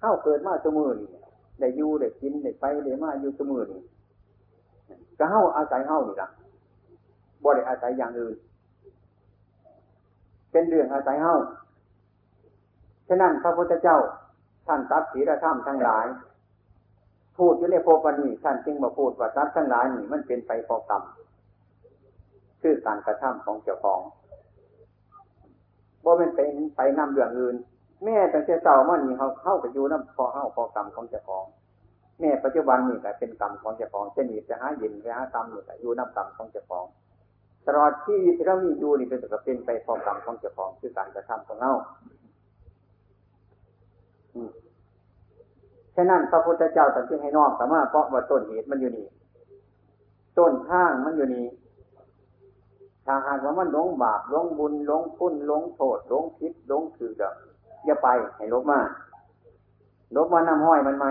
[0.00, 1.08] เฮาเกิดมาสมือนี่
[1.60, 3.80] ได้อยู่ได้กินได้ไปได้มาอยู่สมือนี่
[5.18, 6.28] ก็เฮาอาศัยเฮานี่ละ
[7.42, 8.36] บ่ได้อาศัยอย่างอื่น
[10.50, 11.34] เป็นเรื่องอาศัยเฮา
[13.08, 13.96] ฉะนั้นพระพุทธเจ้า
[14.66, 16.06] ท่านตัดศีลธรรมทั้งหลาย
[17.38, 21.02] พูดอยู่ในโพปนีท่านจึงมาพูดว่าทรัพย์ทั้งหลายนี่มันเป็นไปพอกรรม
[22.62, 24.00] คือการกระทำของเจ้าของ
[26.04, 26.40] บ่เป็นไป
[26.76, 27.56] ไปนำเรื่องอื่น
[28.04, 31.44] แม่ตั้งแต่เจ้ามันนี่เขาเข้าไปอยู่น้ำพอเข้าพอกรรมของเจ้าของ
[32.20, 36.84] แม่ปัจจุบันนี่ก็เป็นกรรมของเจ้าของเช่นนี้จะหาเย็นจะหากรรมนี่ก็อยู่น้ำกรรมของเจ้าของ
[37.66, 41.72] ตลอดที่เรามีอยู่นี่เป็นก็เป็นไปพอกรรมของเจ้าของคือการกระทำของเรา
[45.96, 49.06] ฉะนั้นพระพุทธเจ้าตรัสจึงให้นอมสามารถเพราะว่าต้นเหตุมันอยู่นี่
[50.38, 51.46] ต้นทางมันอยู่นี่
[53.06, 57.22] ถ้าหากว่ามันหลงบาปหลงบุญหลงพุ่นหลงโทษหลงพิษหลงคือเด
[57.84, 58.80] อย่าไปให้ลบมา
[60.16, 61.06] ลบมาน้ำห้อยมันไหม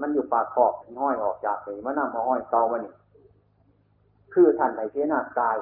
[0.00, 0.72] มันอยู่ปากขอบ
[1.02, 2.94] ห้อยออกจากนี่มันน้ำมาห้อยเตามันนี่
[4.32, 5.58] คือท่านในเทนากาย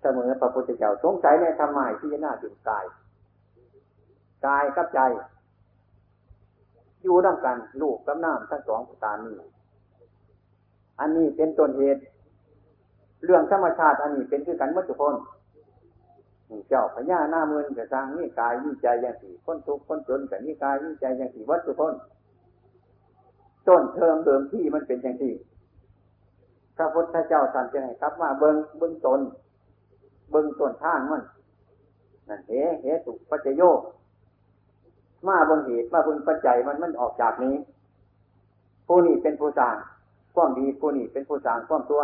[0.00, 2.84] เสมอพระพุทธเจ้าสงสัยในธรรมะที่นาถึงกาย
[4.46, 5.00] กายกับใจ
[7.02, 9.34] อยู่ด้วยกันลูกกับน้ำทั้งสองตานี้
[11.00, 12.02] อันนี้เป็นต้นเหตุ
[13.24, 15.14] เรื่องธรรมชาติอันนี้เป็นคือกันมัจจุพน
[16.68, 21.94] เจ้าพญาหน้ามือนกระซังนี่กายนี่ใจอย่างสี่คนทุกคนจนกับนี่กายนี่ใจอย่างสี่วัตถุพน
[23.68, 25.32] ต้นเทิงเดิมที่มันเป็นอย่างที่
[26.76, 29.20] พระพุทธเจ้าสั่งจะให้ครับว่าเบิ้งเบิ้งตน
[30.30, 31.22] เบิ้งต้นทางมัน
[32.28, 33.62] นั่นเหเหตุปัจจโย
[35.28, 37.54] มาบิ้งเหตุมาเบิ้งปัจจัยมันมันออกจากนี้
[38.86, 39.76] ผู้นี้เป็นผู้สร้าง
[40.34, 42.02] ความดีผู้นี้เป็นผู้สร้างความตัว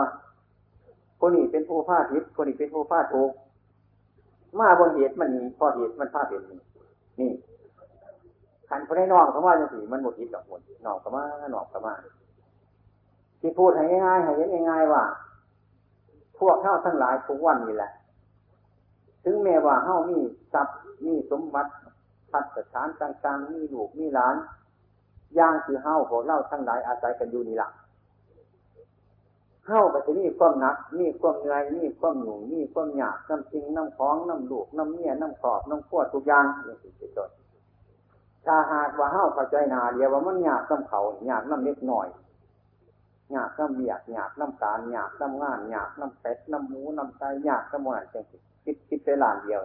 [1.18, 3.30] ผู้นี้เป็นผู้ผ้าทิพย์ผู้นี้เป็นผู้ผ้าถูก
[4.58, 6.60] มาบนเหตุมันนี่พอเหตุมันผ้าเป็นนี่
[7.20, 7.32] นี่
[8.68, 11.22] ขันพระได้นองเขาว่าจังสีมันหมดทิศดอกหมดนองเขามา
[11.54, 11.94] นองเขามา
[13.40, 15.02] ที่พูดให้ง่ายๆให้เห็นง่ายๆว่า
[16.38, 17.92] พวกเท่าทั้งหลายทุกวันนี่แหละ
[19.24, 20.18] ถึงแม้ว่าเฮ้ามี
[20.52, 21.70] ทรัพย์มีสมบัติ
[22.32, 24.36] พัฒสถานต่างๆ มีลูกมีหลาน
[25.38, 27.70] ย่างคือเฮ้าพวกเล่าทั้งหลายอาศัยกันอยู่นี่แหละ
[29.66, 37.30] เข้าไปที่นี่ความหนักนี่ความเหนื่อยนี่ความหนุ่มนี่ความหยาบน้ำจริงน้ำของน้ำลูกน้ำเมียน้ำขอบน้ำขวดทุกอย่างนี่สิเป็นต้น
[38.44, 42.08] ถ้าหากว่าเข้าเข้าใจนาเดียวว่ามันหยาบน้ำเขาหยาบน้ำเล็กหน่อย
[43.30, 49.60] หยาบน้ำเบียดหยาบน้ำการหยาบน้ำงานหยาบน้ำเป็ดน้ำหมูน้ำไก่หยาบน้ำมันจังสิคิดคิดไปลานเดียว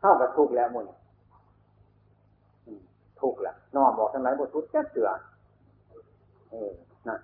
[0.00, 0.86] เข้ากับทุกแล้วมุน
[3.22, 5.10] ทุกแหละนอบอกทั้งหลายบททุกจะเสือ
[6.50, 6.70] เออ
[7.08, 7.18] นะ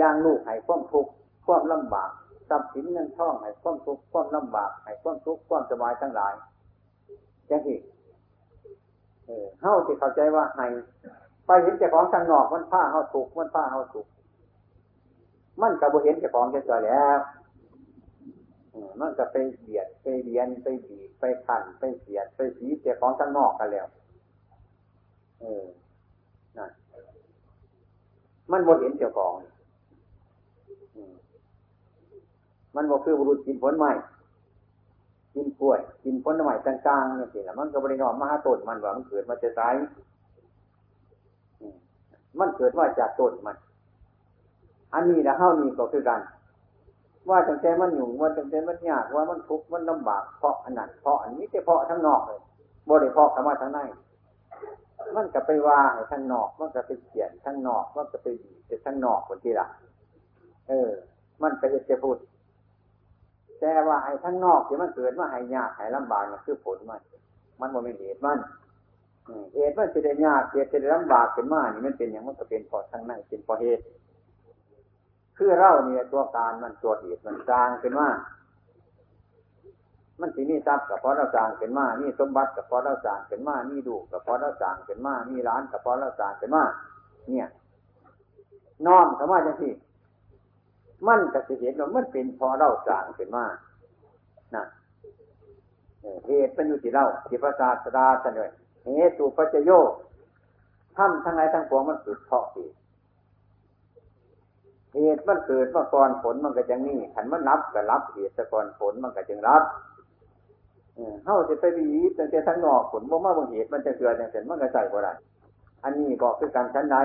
[0.00, 1.10] ย่างลูกให้ความทุกข์
[1.46, 2.10] ความลำบาก
[2.48, 6.32] ทรัพย์สินเงินทองให้ความทุกข์ความลำบากให้ความทุกข์ความสบายทั้งหลาย
[7.50, 7.82] จะเห็น
[9.26, 10.66] เออเฮาที่เข้าใจว่าให้
[11.46, 14.06] ไปเห็นเจ้าของทางนอกมันผ้าเฮาทุกมันผ้าเฮาทุก
[15.60, 17.18] มันกับเห็นเจ้าของจะจอยแล้ว
[19.00, 23.86] มันก็ไปเบียดไปเบียนไปบีบไปขันไปเสียดไปสีเจ้าของทางนอกกันแล้ว
[25.42, 25.64] เออ
[26.56, 26.70] นั่น
[28.50, 29.32] มันบ่เห็นเจ้าของ
[32.76, 33.90] มันบอกคือบุรุษกินผลไม้
[35.34, 39.74] กินกล้วย กินผลไม้ต่างๆนี่สิละมันก็บริโนอมหาต้นมันว่ามันเกิดมาจะตาย
[42.38, 43.56] มันเกิดมาจากต้นมัน
[44.94, 46.20] อันนี้นะเฮ้านี่ก็คือกัน
[47.30, 52.40] ว่าจังแต่มันหยุ่งว่าจังแต่มันยากว่ามันทุกข์มันลำบากเพราะอันนั้นเพราะอันนี้แต่เพราะทั้งนอกเลย
[52.88, 53.78] บ่ได้เพราะคำว่าทั้งใน
[55.16, 59.66] มันก็ไปว่าให้ทั้งนอก มันก็ไปเขียนทั้งนอก มันก็ไปดีแต่ทั้งนอกคนที่ละ
[60.68, 60.90] เออ
[61.42, 62.16] มันไปจะพูด
[63.60, 67.00] แต่ว่าไอ้ทั้งนอกที่มันเกิดมาให้ยากให้ลำบากนี่คือผลมัน
[67.60, 68.38] มันบ่เป็นเหตุมัน
[69.54, 73.82] เหตุมันจะได้ยากเหตุจะได้ลำบากขึ้นมานี่มันเป็นอย่างมันก็เป็นพอทั้งนั้นเป็นพอเหตุ
[75.36, 78.08] คือเราเนี่ยตัวการมันตัวเหตุมันสร้างขึ้นมา
[80.22, 86.64] มันสิมีทรัพย์กับพอเราสร้างขึ้นมานี่สมบัติกับพอเราสร้างขึ้นมานี่ดูกับพอเราสร้างขึ้นมานี่ร้านกับพอเราสร้างขึ้นมา
[87.28, 87.48] เนี่ย
[88.86, 89.72] น้อมสมาจังที่
[91.06, 93.44] มันก็จะเห็นว่ามันเป็นพอเราสร้างขึ้นมา
[94.54, 94.64] นะ
[96.26, 98.50] เหตุมันอยู่ที่เราที่พระศาสดาเสนอ
[98.84, 99.70] เหตุปัจโย
[100.96, 102.76] ทำทั้งหลายทั้งปวงมันเกิดเพราะเหตุ
[104.94, 109.62] เหตุมันเกิดมื่อก่อนผลมันก็จะนี่ขันมันรับก็รับเหตุก่อนผลมันก็จึงรับ
[111.24, 115.12] เฮ้าจะไปวีตั้งแต่ทั้งนอกผลว่ามาบางเหตุมันจะเกิดอย่างเสร็จมันก็ใส่บ่ได้
[115.84, 116.96] อันนี้บอกคือการชั้นใด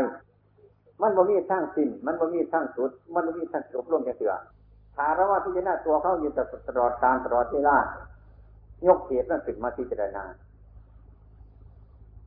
[1.02, 4.34] มันบ่มีทั้งสิ้น มันบ่มีทั้งสุด มันบ่มีทั้งจบลงแค่เสือ
[4.96, 6.32] ถาระว่าพิจารณาตัวเขาอยู่
[6.68, 7.78] ตลอดการตลอดเวลา
[8.88, 10.24] ยกเหตุนั่นขึ้นมาพิจารณา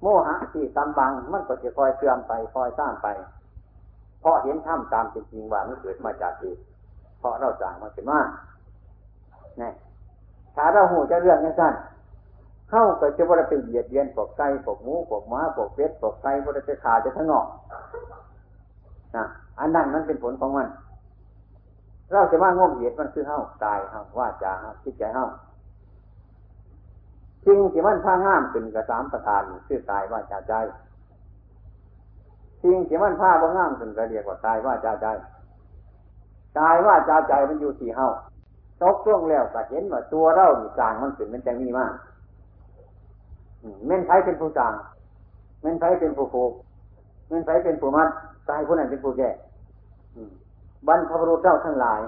[0.03, 3.09] โมหะที่ตำบังมันก็จะคอยเสื่อมไปคอยสร้างไป
[4.21, 6.61] เพราะเห็นถ้ำตามจริงว่ามันเกิดมาจากเหตุ
[7.19, 8.21] เพราะเราสร้างมาขึ้นมา
[9.59, 9.73] เนี่ย
[10.55, 11.75] ถ้าเราหูจะเรื่องนั้นสั้น
[12.71, 17.47] เข้าก็จะว่าไปเบียดเบียนพวกไก่พวกหมูพวกม้าพวกเป็ดพวกไก่ว่าจะขาจะทั้งนอก
[19.17, 19.25] นะ
[19.59, 20.69] อันนั้นมันเป็นผลของมัน
[22.13, 25.27] เราจะว่างมเหตุมันคือเฮ้ากายเฮ้าว่าจาเฮ้าคิดใจเฮ้า
[27.45, 30.55] จริงที่มันพาห้ามขึ้นกับสามประการคือกายว่าจาใจ
[32.63, 35.07] จริงที่มันพาบ่ห้ามขึ้นก็เรียกว่ากายว่าจาใจ
[36.59, 38.11] กายว่าจาใจมันอยู่ที่เฮ้า
[38.83, 41.93] ตกช่วงแล้วก็เห็นว่าตัวเราดีสร้างมันขึ้นมันจะมีมาก
[43.87, 44.75] เม่นไผเป็นผู้สร้าง
[45.63, 46.53] เม่นไผเป็นผู้ผูก
[47.29, 48.09] เม่นไผเป็นผู้มัด
[48.49, 49.31] กายคนนั้นเป็นผู้แก่
[50.87, 52.01] บรรพบุรุษเจ้าทั้งหลาย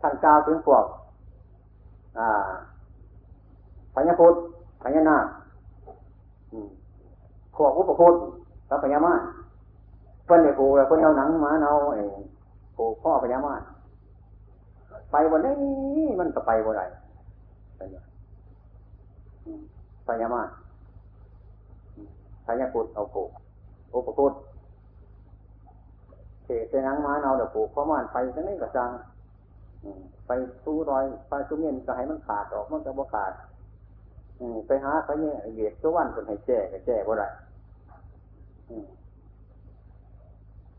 [0.00, 0.84] ท่านกล่าวถึงพวก
[3.94, 4.34] พญาพุทธ
[4.82, 5.26] พญานาค
[7.56, 8.14] พวกอุปคุต
[8.68, 9.14] พระพญามา
[10.26, 12.02] เพิ่นได้ผูกเพิ่นเอาหนังมาเอาไอ้
[12.76, 13.54] ผูกพ่อพญามา
[15.10, 16.82] ไปวันนี้มันก็ไปวันไหน
[20.06, 20.42] พญามา
[22.46, 23.30] พญาพุทธเอาผูก
[23.94, 24.32] อุปคุต
[26.44, 28.90] เทใส่นังมาเอาเดี๋ยวผูกพ่อมานไปจะนี่กระจัง
[30.26, 30.30] ไป
[30.64, 33.32] สู้รอยไปสู้เมียนก็ให้มันขาดออกมันก็บ่ขาด
[34.66, 37.28] ไปหาเขาเนี่ยเบียดตัววันคนให้แจ้ก็แจ้บ่ได้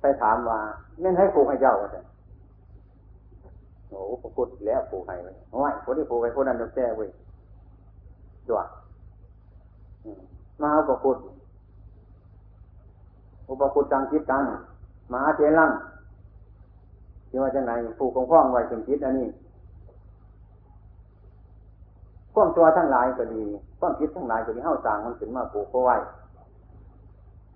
[0.02, 0.60] ไปถามว่า
[1.02, 2.02] เม่นให้ผูกให้เจ้าว่าจะ
[3.90, 7.10] โอ้ปกุดแล้วผูกให้เลยโอ้ยคนที่ผูกให้คนนั้นต้องแจ้เว้ย
[8.48, 8.60] จ้ว
[10.62, 11.18] มาเอาปกุด
[13.50, 14.44] อุปกุดจังคิดตัง
[15.12, 15.72] มหาเจรัง
[17.30, 19.28] ที่ว่าจะไหนผูกของข้องไว้ถึงคิดอันนี้
[22.34, 23.44] ข้อมตัวทั้งหลายก็ดี
[23.80, 25.96] ข้อมคิดทั้งหลายก็ดีเข้าต่างมันขึ้นมาผูกเขาไว้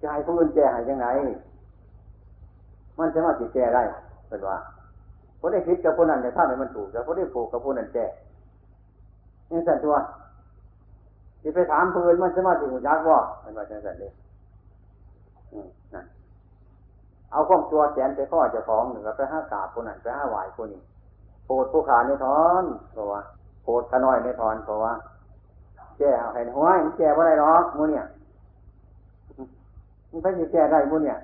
[0.02, 1.08] จะให้ผู้อื่นแก้ให้ยังไง
[3.00, 3.84] มันจะมาติดแก้ได้
[4.28, 4.58] เป็นว่า
[5.46, 8.06] คนได้คิดกับคนนั้นในท่าไหนมันถูกแต่คนได้ผูกกับคนนั้นแก้
[9.52, 9.96] นี่สันตัว
[11.42, 14.12] ที่ไปถามเพื่อนมันจะมาถึงยักษ์ว่าเป็นว่าจังสันเลย
[15.94, 16.06] นั่น
[17.32, 20.82] เอาข้อมตัวแขนไปข้อเจ้าของหนึ่งไปห้ากาบคนนั้นไปห้าไหวคนนี้
[21.46, 23.22] โปรดผู้ขาในทอนเพราะว่า
[23.64, 24.94] โปรดขน้อยในทอนเพราะว่า
[25.98, 28.06] แก้เอาให้หัวมันแก้ว่าไรหรอกมูเนี่ย
[30.10, 31.18] มันไปจะแก้ได้มูเนี่ย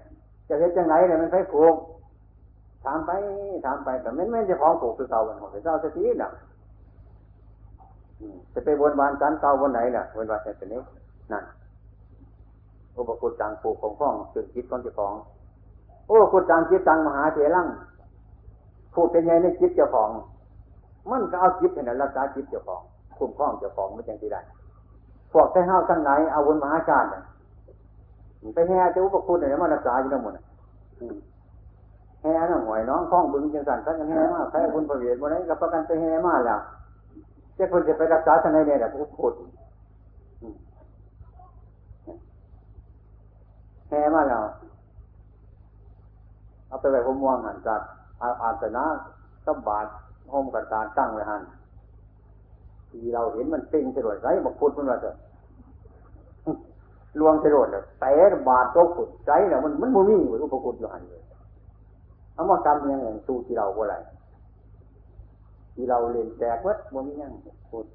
[0.48, 1.76] จะเห็นจังไรเนี่ยมันไปผูก
[2.86, 3.12] ถามไป
[3.66, 6.32] ถามไปแต่ไม่ไม่จะของผูกคือเก่าวันของเจ้าสติน่ะ
[8.54, 10.82] จะไปบนบานจันเก่าวันไหนน่ะบนบานแต่นี้
[11.32, 11.44] นั่น
[12.96, 15.14] อุปกุฎจังผูกของข้องจุดคิดก้อนจะของ
[16.08, 17.68] โอ้กุจังคิดจังมหาเถรัง
[18.94, 20.10] พูดเป็นไงในคิดเจ้าของ
[21.12, 22.82] มันก็เอาคิดเห็นรักษาคิดเจ้าของ
[23.18, 24.42] คุ้มครองเจ้าของไม่จังที่ได้
[25.32, 27.24] พวกแต่ห้าวทั้งไหนเอาวนมหาชาติเนี่ย
[28.54, 30.34] ไปแห่จะอุปคุณเนี่ยมันรักษาอยู่ทั้งหมด
[32.22, 36.60] แห่น่ะหวยน้องคล้องบึงจังสันทั้งแห่มากใครคุณประเวทวันนี้กับประกันไปแห่มากแล้ว
[37.56, 39.34] เจ้าคนจะไปรักษาทนางไหนเนี่ยแหละอุปคุณ
[43.90, 44.44] แห่มาแล้ว
[46.68, 47.82] เอาไปไว้ผมม่วงหันจาก
[48.22, 48.86] อาอาสนะ
[49.46, 49.86] สบาท
[50.32, 51.42] ห้องกระตาตั้งไว้หัน
[52.90, 55.12] ที่เราเห็นมันเป่งจรวดไรบอกพุทธมันว่าจะ
[57.20, 58.12] ลวงจรวดเลยแต่
[58.50, 61.19] บาทโตขุดใจเนี่ยมันมันมุมีอยู่อุปกุฎอยู่หันเลย
[62.40, 63.96] เอามากรรมยังไงสู้ที่เราบ่ไร
[65.76, 67.32] ที่เราเรียนแจกวัดบ่มียัง
[67.70, 67.86] พุทธ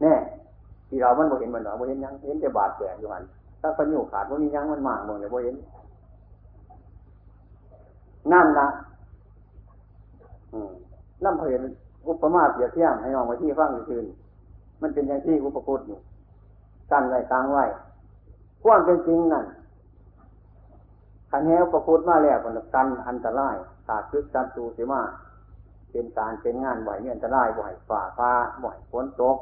[0.00, 0.14] แน่
[0.88, 3.22] ที่เรามันบ่เห็นมันหรอบ่เห็นยังเห็นแต่บาทแจกอยู่หัน
[3.60, 5.56] ถ้าพันอยู่ขาดบ่มียังมันมากบ่เลยบ่เห็น
[8.32, 8.66] นั่นละ
[11.24, 11.60] น้ำเพลิน
[12.08, 14.04] อุปมาเปรียบเทียบให้น้องมาที่ฟังคืน
[14.82, 15.98] มันเป็นอย่างที่อุปกุฎอยู่
[16.92, 17.64] ตั้งไว้ตั้งไว้
[18.62, 19.44] ความเป็นจริงนั่น
[21.34, 23.56] ขันแหวประพุทมาแล้วคนกันอันตราย
[23.88, 25.02] ตาคึกจันตูเสีมา
[25.90, 28.30] เป็นการเป็นงานไหวเนี่ยอันตรายบ่อยฝ่าฟ้า
[28.64, 29.36] บ่อยฝนตก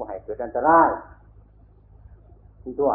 [0.00, 0.88] บ่อยเกิดอันตราย
[2.62, 2.92] ที่ตัว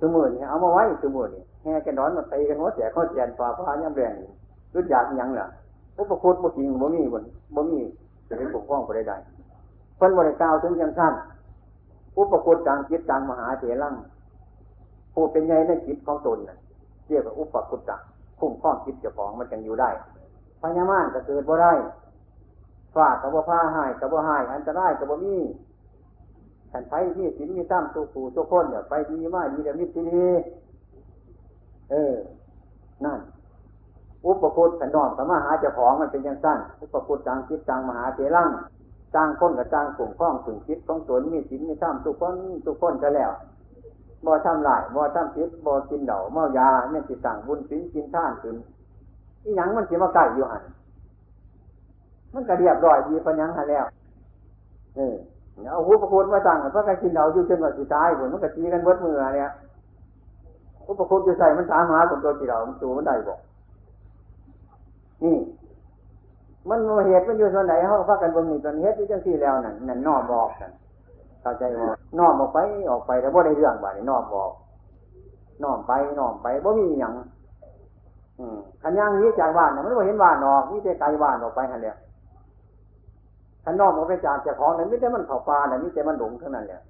[0.00, 1.30] สมุนเอามาไว้สมุน
[1.62, 4.14] แห่กันนอนมาตีกันหัวแสกข้อแจนฝ่าฟ้าย่ำแรง
[4.74, 5.46] รุดอยากยังล่ะ
[5.98, 7.24] อุปคุตบุจริงบ่มีบน
[7.54, 7.80] บ่มี
[8.28, 9.22] จะเป็นปกป้องไปได้ด
[9.96, 11.14] เพิ่นบริกล่าวถึงยังสั้น
[12.18, 13.94] อุปคุตจางจิตจางมหาเถรัง
[15.18, 16.58] ผู้เป็นไงในจิตของตนน่ะ
[17.08, 18.00] เรียกว่าอุปคุตจัก
[18.38, 19.90] คุ้มครองจิตเจ้าของมันจังอยู่ได้
[20.60, 21.72] พญามานก็เกิดบ่ได้
[22.94, 25.36] ฝากับบ่ผ้าหายกับบ่หาย อันตรายกับบ่มี
[26.72, 30.26] ขันไปที่สินมีตั้มตัวผู้ตัวคนเนี่ยไปดีมากดีแต่มิตรดี
[31.90, 32.14] เออ
[33.04, 33.20] นั่น
[34.24, 38.50] อุปคุตขันนอนสมาหาเจ้าของมันเป็นยังสั้นอุปคุตจางคิดจางมหาเจรัง
[39.14, 42.34] จางคนกับจางกลุ่มข้องถึงคิดของตนมีสินมีตั้มทุกคน
[42.66, 43.30] ทุกคนจะแล้ว
[44.26, 48.56] บ่ทำลายบ่ทำพิษบ่กินเหล่าเมายาเนี่ยสิสั่งบุญสินกินท่านถึง
[49.44, 50.62] อีหยังมันสียมาใกล้อยู่หัน
[52.34, 53.84] มันก็เรียบร้อยดีปัญญังหันแล้ว
[54.96, 55.16] เออ
[55.70, 59.50] เอาหูประคุณมาตั้งเพราะการกินเหล้าอยู่จนว่าสุดท้ายผลมันก็ตีกันเบิดมือเนี่ย
[60.88, 63.38] อุปคุณจะใส่มันสามหาคนตัวกี่เรามันสูมันได้บอก
[65.24, 65.36] นี่
[66.68, 70.70] มันเหตุมันอยู่ส่วนไหนเขาพักกันบนนี้ตอนเหตุที่จังที่แล้วนั่นนั่นนอบอกกัน
[71.46, 72.58] เข้าใจว่านอมออกไป
[72.90, 74.50] ออกไปแต่ว่าได้เรื่องบ่านี่นอมบอก
[75.62, 77.12] นอมไปนอมไปบ่มีอย่าง
[78.82, 81.96] ขันย่างนี้จากบ้านมันไม่เห็นบ้านออกนี่แต่ไกลบ้านออกไปหันเลย
[83.64, 86.80] ขันนอมออกไปจากเจ้าของนั้นไม่แต่มันเผาปลาเนี่ยไม่แต่มันหลงเท่านั้นเนี่ย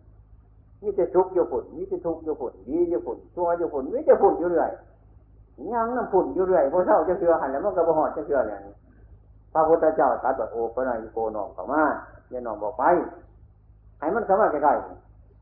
[0.82, 4.70] มีแต่ทุกข์อยู่ผุนมีแต่ทุกข์อยู่ผุนดีอยู่ผุนตัวอยู่ผุนมีแต่ผุนอยู่เรื่อย
[5.72, 8.74] ย่างน้ำผุ่นอยู่เรื่อยพอเศร้าจะเชื่อหันแล้วมันก็บ่หอดจะเชื่ออย่างนี้
[9.52, 11.82] พระพุทธเจ้าตรัสว่าโอ้พระนายโกนองเข้ามา
[12.30, 12.84] อย่านองบอกไป
[13.99, 14.72] ให้มันเข้ามาใกล้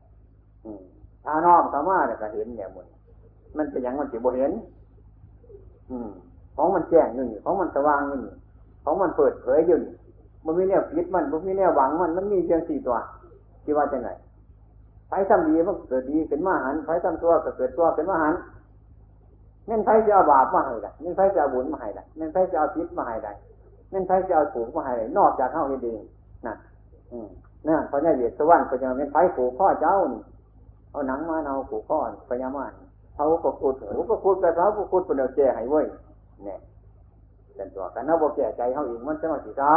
[0.09, 2.85] ๆถ้าน้อมเข้ามาเนี่เห็นเนี่ยมัน
[3.57, 4.51] มันเป็นอย่างมันจิบ่เห็น
[5.89, 6.09] อืม
[6.55, 8.33] ของมันแจ้งอยู่นี่ของมันสว่างอยู่นี่
[8.83, 9.93] ของมันเปิดเผยอยู่นี่
[10.45, 12.97] มันมีแนวผิดมันมันมีแนวหวังมันมันมีเพียงสี่ตัว
[13.63, 14.09] ที่ว่าจะไหน
[15.07, 18.33] ไฟทำดีมันเกิดดีเป็นมหันไฟทำตัวก็เกิดตัวเป็นมหัน
[19.67, 23.33] เน่นไฟจะเอาบาปมาให้ได้เน่นไฟจะเอาบุญมาให้ได้เน่นไฟจะเอาพิษมาให้ได้
[23.91, 26.01] เน่นไฟจะเอาถูกมาให้ได้นอกจากเข้าเอง
[26.45, 26.57] นั่น
[27.65, 30.21] อืมนั่นพระญาเวียดสวรรค์ก็จะเป็นไฟผูกข้อเจ้านี่
[30.91, 31.99] เอาหนังมาเอาผูกข้อ
[32.29, 32.71] พญามาร
[33.15, 35.85] เขาก็พูดเขาก็พูดไปเขาก็พูดเป็นเดียวแก่ให้เว้ย
[36.43, 36.59] เนี่ย
[37.55, 39.73] เป็นตัวกันนะบอกแก่ใจเขาอีกมันจะมาสีเศร้า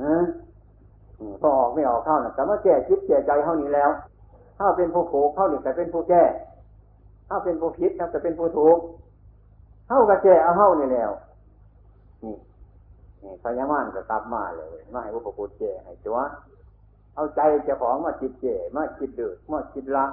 [0.00, 0.24] อืม
[1.40, 3.90] พอออกไม่ออกเข้าน่ะแต่ว่าแก่คิดแก่ใจเขานี้แล้ว
[4.58, 6.22] ถ้าเป็นผู้โขเข้านี่แต่เป็นผู้แก่
[7.28, 8.78] ถ้าเป็นผู้ผิดนะแต่เป็นผู้ถูก
[9.88, 11.10] เข้ากับแก่เอาเข้านี่แล้ว
[12.24, 12.36] นี่
[13.22, 16.18] นี่พญามารก็กลับมาเลยมาให้พวกผู้แก่ให้จัว
[17.14, 20.04] เอาใจเจ้าของมาจิตเก่มาคิดเดือดมาคิดละ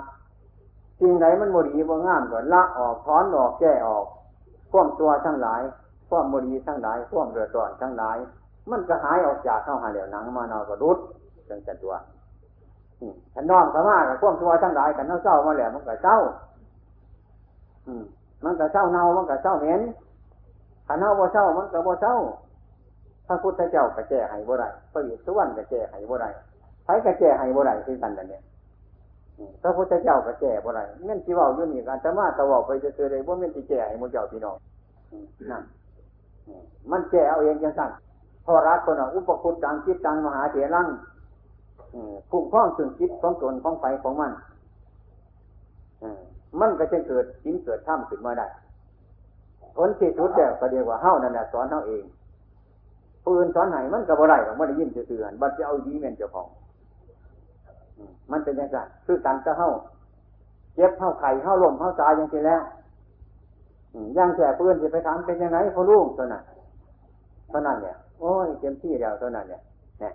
[1.00, 4.06] สิ่งไหนมันโมดีบ่งามก็ละออกถอนออกแก้ออก
[4.72, 5.62] ข่วมตัวทั้งหลาย
[6.10, 8.18] ข่วมโมดีทั้งหลายข่วมเดือดร้อนทั้งหลาย
[8.72, 10.98] มันก็หายออกจากเข้าหาเหลียวหนังมานอกระดุด
[11.50, 11.94] จังจันตัว
[13.34, 16.18] ฉันนอนสมากับข่วมตัวทั้งหลายกันเศร้ามาแล้วมันก็เศร้า
[18.44, 19.82] มันก็เศร้าเน่ามันก็เศร้าเหม็น
[20.88, 22.16] ขันเน่าบ่เศร้ามันก็บ่เศร้า
[23.28, 26.30] พระพุทธเจ้าก็แก้ให้บ่ได้พระวิสุวรก็แก้ให้บ่ได้
[26.90, 28.44] รก็แก้ให้บ่ได้คือกันนั่นเนี่ย
[29.62, 34.58] พระพุทธเจ้าก็แก่บ่ไรเม่นที่ว่าอยู่นี่การจะมาตะวอกไปจะเจอเลยว่าเม่นที่แก่ให้มุเจ้าพี่น้อง
[35.52, 35.64] นั่น
[36.92, 37.90] มันแก่เอาเองยังสั่น
[38.46, 40.88] พอรักคนอะอุปคุตจังคิดจังมหาเถรัง
[42.32, 44.32] คุ้มคล้องถึงคิดของตนของไฟของมัน
[46.60, 48.48] มันก็จะเกิดจิ้นเกิดถ้ำขึ้นมาได้
[49.76, 52.04] ผลที่สุดแต่ประเดี๋ยวว่าเฮ้านั่นแหละสอนเฮ้าเอง
[53.24, 56.48] ผู้อื่นสอนให้มันก็บ่ได้หรอกไม่ได้ยินเตือนบัดจะเอาดีเม่นเจ้าของ
[58.32, 59.70] มันเป็นยังไงคือกันก็เข้า
[60.76, 62.62] เจ็บเข้าไข่เข้าลมเข้าตายอย่างที่แล้ว
[64.18, 66.44] ย่างแฉเปื้อนจะไปถามเป็นยังไงเพอลูกตัวนั้น
[67.50, 69.62] เท่านั้นเนี่ยโอ้ยเต็มที่แล้วเท่านั้นเนี่ย
[70.00, 70.14] เนี่ย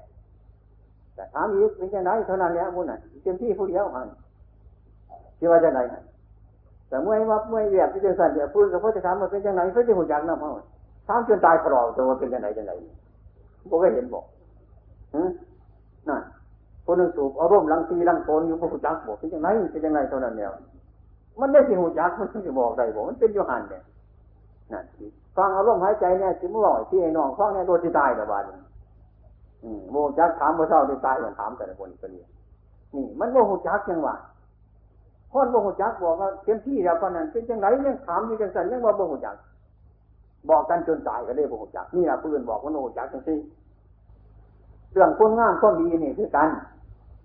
[1.14, 4.06] แต่ถามอีกเป็นยังไงเท่านั้นแล้วมุน่ะเต็มที่ผู้เดียวมัน
[5.38, 5.80] คิดว่าจะไหน
[6.88, 10.50] แต่เมื่อวับเมื่อเวียบที่จะสั่นเดี๋ยวพูดกับพ่อจะถามว่าเป็นยังไงเพื่อจะหุ่นยักษ์น้ำเขา
[11.08, 12.72] ถามจนตายพรอตัวเป็นยังไงยังไง
[13.70, 14.24] บอกก็เห็นบอก
[16.08, 16.22] นั่น
[16.86, 20.48] คนหนึ่งสูบอารมณ์ลังตีลังโกนอยู่พวกจักบอกเป็นยังไงเป็นยังไงเท่านั้นเนี่ย
[21.40, 23.82] มันได้สิหูจักมันจะบอกได้บอกมันเป็นโยหันเนี่ย
[24.72, 24.84] นั่น
[25.36, 28.44] ฟังอารมณ์หายใจเนี่ยจิมื่อวที่ไอ้น้องฟังเนี่ยโดนที่ตายเดี๋ยวบาน
[29.64, 32.22] อืมโมจักถามพระเจ้าที่ตายอย่างถามแต่ละคนคนนี้
[32.94, 34.16] นี่ มันโมหูจักยังว่า
[35.32, 39.36] คนโมหูจักบอกว่าเต็มที่แล้วตอนนั้นเป็นยังไงยังถามอยู่จังสันยังว่าโมหูจัก
[40.48, 43.34] บอกกันจนตายก็ได้โมหูจักนี่แหละปืนบอกว่าโมหูจักจังสิ
[44.92, 46.48] เรื่องคนงามคนดีนี่คือกัน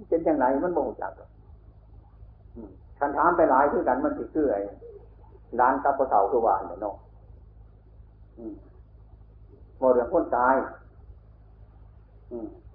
[0.07, 1.11] เป็นยังไงมันบ่งจัก
[2.99, 4.61] คันถามไปหลายคือกันมันติดเกื่อย
[5.59, 6.95] ร้านกับพระเสาคือวานเนี่ยเนาะ
[9.81, 10.55] บ่เรื่องคนตาย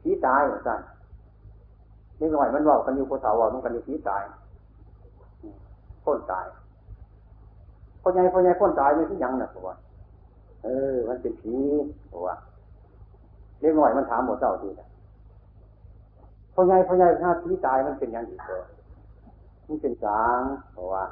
[0.03, 0.81] ผีตายสั่น
[2.21, 4.23] นี่หน่อยมันบอกกันอยู่พระเสาว่ามันกันอยู่ผีตาย
[6.05, 6.47] คนตาย
[8.03, 9.77] คนใหญ่คนใหญ่คนตายไม่ใช่ยังนะผมว่า
[10.65, 11.55] เออ มันเป็นผี
[12.11, 12.35] ผมว่า
[13.61, 14.89] เรียกหน่อยมันถามหมดเจ้าทีนะ
[16.55, 18.61] พ่อใหญ่พ่อใหญ่ถ้าที่ตายมันเป็นอย่างอีกตัว
[19.69, 20.41] มันเป็นสาง
[20.73, 21.05] เพราะว่า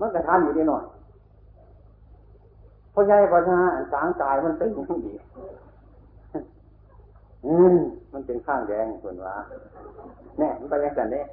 [0.00, 0.84] มันกระทานอยู่ได้หน่อย
[2.94, 3.58] พ่อใหญ่พ่อใหญ่
[3.92, 5.12] สางตายมันเป็นอย่างดี
[7.46, 7.76] อืม
[8.12, 9.34] มันเป็นข้างแดงคนว่า
[10.38, 11.26] แน่มันไปยังกันเนี่ย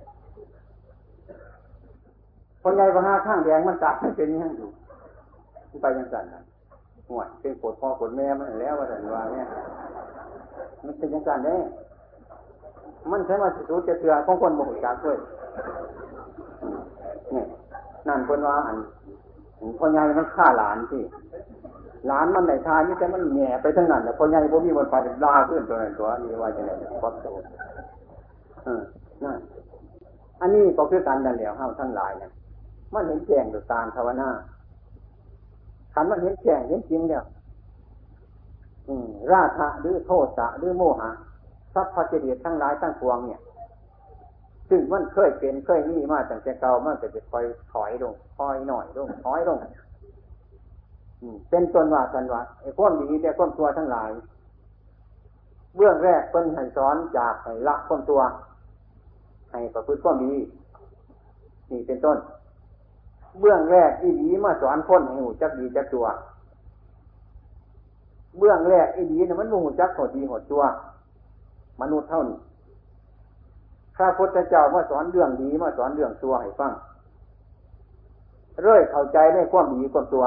[2.61, 4.67] พ่อใหญ่พ่อใหญ่ข้างแดงมันตายมันเป็นอย่างดี
[5.69, 6.41] มันไปยังกันนะ
[7.09, 9.47] ห่วยเป็นปวดพ่อปวดแม่มันแล้วว่าแต่ว่าเนี่ย
[10.83, 11.59] มันเป็นยังกันเนี่ย
[13.11, 15.17] มันใช่มาสุดจะเถื่อของคนโมโหจักด้วย
[17.33, 17.43] นี่
[18.07, 18.77] นั่นคนว่าอัน
[19.79, 21.03] พ่อใหญ่มันฆ่าหลานที่
[22.07, 26.71] หลานมันในทายนี่แต่มันแง่ไปทั้งนั้นแต่พ่อใหญ่พ่มีบนไปลาขึ้นตัวนั้นตัวนี้ว่าจะไหน
[27.01, 27.35] ครอบตัว
[29.23, 29.37] นั่น
[30.41, 32.31] อันนี้ก็คือการดันเหลวห้าทั้งหลายเนี่ย
[32.93, 34.29] มันเห็นแจ้งด้วยตามภาวนา
[35.93, 37.23] ขันมันเห็นแจ้งเห็นจริงเนี่ย
[39.33, 41.09] ราคะหรือโทษะหรือโมหะ
[41.75, 43.41] ทรัพย์พเจดีย์ทั้งหลายทั้งปวงเนี่ย
[44.69, 49.57] ซึ่งมันเคยเป็นเคยมีมาตั้งแต่เก่ามันก็จะคอยถอยลงถอยหน่อยลงถอยลง
[51.49, 54.09] เป็นต้นว่าสันว่าไอ้ความดีแต่ความตัวทั้งหลาย
[55.75, 58.21] เบื้องแรกเพิ่นให้สอนจากให้ละความตัว
[59.51, 60.33] ให้ประพฤติความดี
[61.71, 62.17] นี่เป็นต้น
[63.39, 66.05] เบื้องแรกอีดีมาสอนพ้นให้หูจักดีจักตัว
[68.37, 70.63] เบื้องแรกอีดีเนี่ยมันหูจักหดดีหดตัว
[71.81, 72.37] มนุษย์เท่านี้
[73.95, 76.71] พระพุทธเจ้ามาสอนเรื่องดีมาสอนเรื่องตัวให้ฟัง
[78.61, 80.25] เรื่อยเข้าใจในความดีความตัว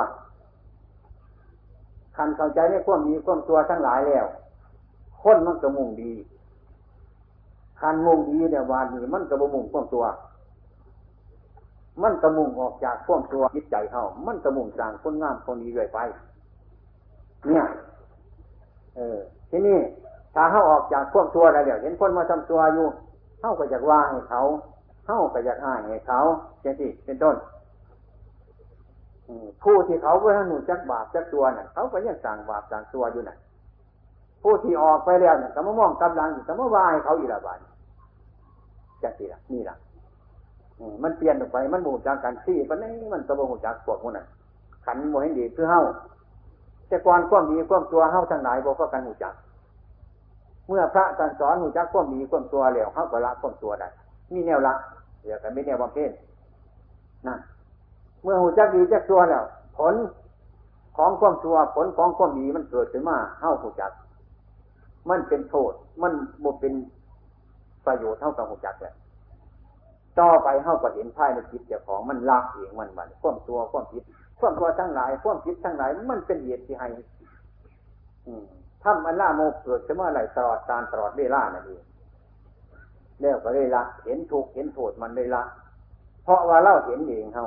[2.16, 4.26] คันเข้าใจในความดีความตัวทั้งหลายแล้ว
[5.22, 6.12] คนมันก็มุ่งดี
[7.80, 10.04] คันมุงดีเนี่ยวานนี้มันก็บ่มุ่งความตัว
[12.02, 15.98] มันกระมุงออกจากความตัวจิตใจเขามันกระมุงสร้างคนงามคนดีเรื่อยไป
[17.46, 17.64] เนี่ย
[18.96, 19.18] เออ
[19.50, 19.78] ทีนี้
[20.34, 22.86] ถ้าเขาออกจากความตัวอะไรเดี๋ยวเห็นคนมาทำตัวอยู่
[23.40, 24.40] เข้าก็อยากว่าให้เขา
[25.06, 26.20] เข้าก็อยากอ้ายให้เขา
[26.60, 27.36] เช่นที่เป็นต้น
[29.62, 33.36] ผู้ที่เขาเพื่อหนุจักบาปจักตัวน่ะเขาก็ยังสั่งบาปสั่งตัวอยู่น่ะ
[34.42, 37.58] ผู้ที่ออกไปแล้วเนี่ยก็มมองกำลังก็มาว่าให้เขาอีละบาน
[39.02, 39.76] จังสิละนี่ละ
[41.02, 44.26] มันเปลี่ยนออกไปมันบูจากกันที่มันนี่มันตะบูจากพวกมันน่ะ
[44.84, 45.82] ขันโมเห็นดีคือเฮ้า
[46.88, 49.34] แต่ก่อนความดีความตัวเฮ้าทั้งหลายบอกว่ากันหูจัก
[50.68, 53.88] เมื่อพระการสอนหูจักความดีความตัวแล้วเขาก็ละความตัวได้
[54.32, 54.74] มีแนวละ
[55.22, 56.10] เดี๋ยวกันไม่แนวบำเพ็ญ
[57.26, 57.38] นั่น
[58.22, 59.44] เมื่อหูจักดีจักตัวแล้ว
[59.78, 59.94] ผล
[60.96, 63.92] ของความตัวผลของความดีมันเกิดขึ้นมาเฮ้าหูจัก
[65.10, 66.12] มันเป็นโทษ มัน
[66.44, 66.72] บ่เป็น
[67.86, 68.94] ประโยชน์เท่ากับหูจักเลย
[70.20, 74.02] ต่อไปเฮ้าก็เห็นภายในจิตเจ้าของมันละเองมันมันความตัวความผิด
[74.38, 76.88] ความตัวทั้งหลายความผิดทั้งหลาย มันเป็นเหตุที่ให้
[78.26, 78.44] อืม
[78.82, 81.82] ทำอันล่าโมกเกิดขึ้นเมื่อไรตลอดการตลอดเวลานั่นเอง
[83.20, 85.42] แล้วก็เลยละเห็นถูกเห็นโทษมันเลยละ
[86.24, 87.46] เพราะว่าเล่าเห็นเองเขา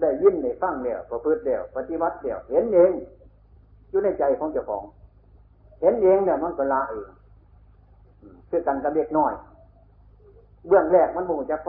[0.00, 2.92] ได้ยินในฟังเดียวประพฤติเดียวปฏิบัติเดียวเห็นเอง
[3.90, 4.84] อยู่ในใจของเจ้าของ
[5.80, 7.08] เห็นเองเนี่ยมันก็ละเอง
[8.50, 9.32] คือกันกับเด็กน้อย
[10.66, 11.68] เบื้องแรกมันมูจะไฟ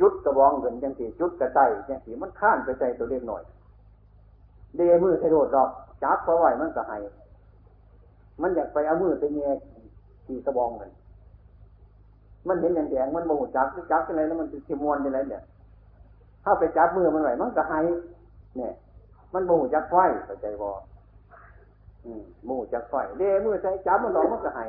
[0.00, 3.42] จุดกระบองเงินจังสีจุดกระไตจังสีมันข้านไปใจตัวเล็กหน่อย
[4.76, 5.70] เดมือใส่โดดดอก
[6.02, 6.98] จับเพราะไหวมันก็ให้
[8.42, 9.56] มันอยากไปเอามือไปเงย
[10.26, 10.90] ขี่กระบองกัน
[12.48, 15.42] มันเห็นอย่างแดงมันโมโหจับจับอะไรแล้วมันจะมวนอะไรเนี่ย
[16.44, 17.78] ถ้าไปจับมือมันไหวมันก็ให้
[18.56, 18.72] เนี่ย
[19.34, 19.94] มันโมโหจับไฟ
[20.26, 20.68] เข้าใจบ่
[22.44, 24.64] โมโหจับไฟเดมือใส่จับมันหลอกมันก็ให้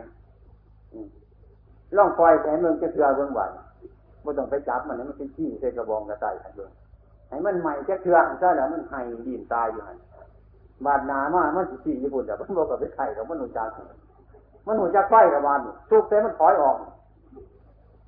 [1.98, 3.42] ล่องไฟแสนเมืองจะเถื่อเบื้องไหว
[4.22, 6.70] ไม่ต้องไปจับมันมันเป็นขี้ใส่กระบองกระต่ายอันเดียว
[7.30, 9.98] ให้มันใหม่แจะเครื่องซะแล้วมันให้ดินตายอยู่หัน
[10.86, 13.70] บาดนามามันสิสี่ญี่ปุ่นแต่มันบอกกับไปไข่กับมันหนูจัก
[14.66, 15.60] มันหนูจักไฟกับบาน
[15.90, 16.76] ทุกแต่มันถอยออก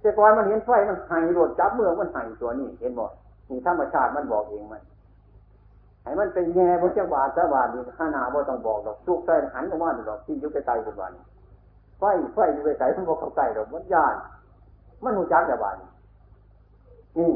[0.02, 3.06] แต่ก่อนมันเห็นไฟมันให้โดดจับเมืองมันให้ตัวนี้เห็นบ่
[3.50, 4.82] นี่ธรรมชาติมันบอกเองมัน
[6.04, 11.12] ให้มันเป็นแง่บนเจ้าบาดเจ้าบาดนี่ข้านาบ่ต้องบอกดอกทุกใส่หันออกมาดอกที่ยุบไปไตบุบาน
[12.00, 12.04] ไฟ
[12.34, 14.16] ไฟยุบไปไตมันบอกเขาไตดอกมันยาน
[15.04, 15.76] มันหนูจักแต่บาน
[17.20, 17.32] นี่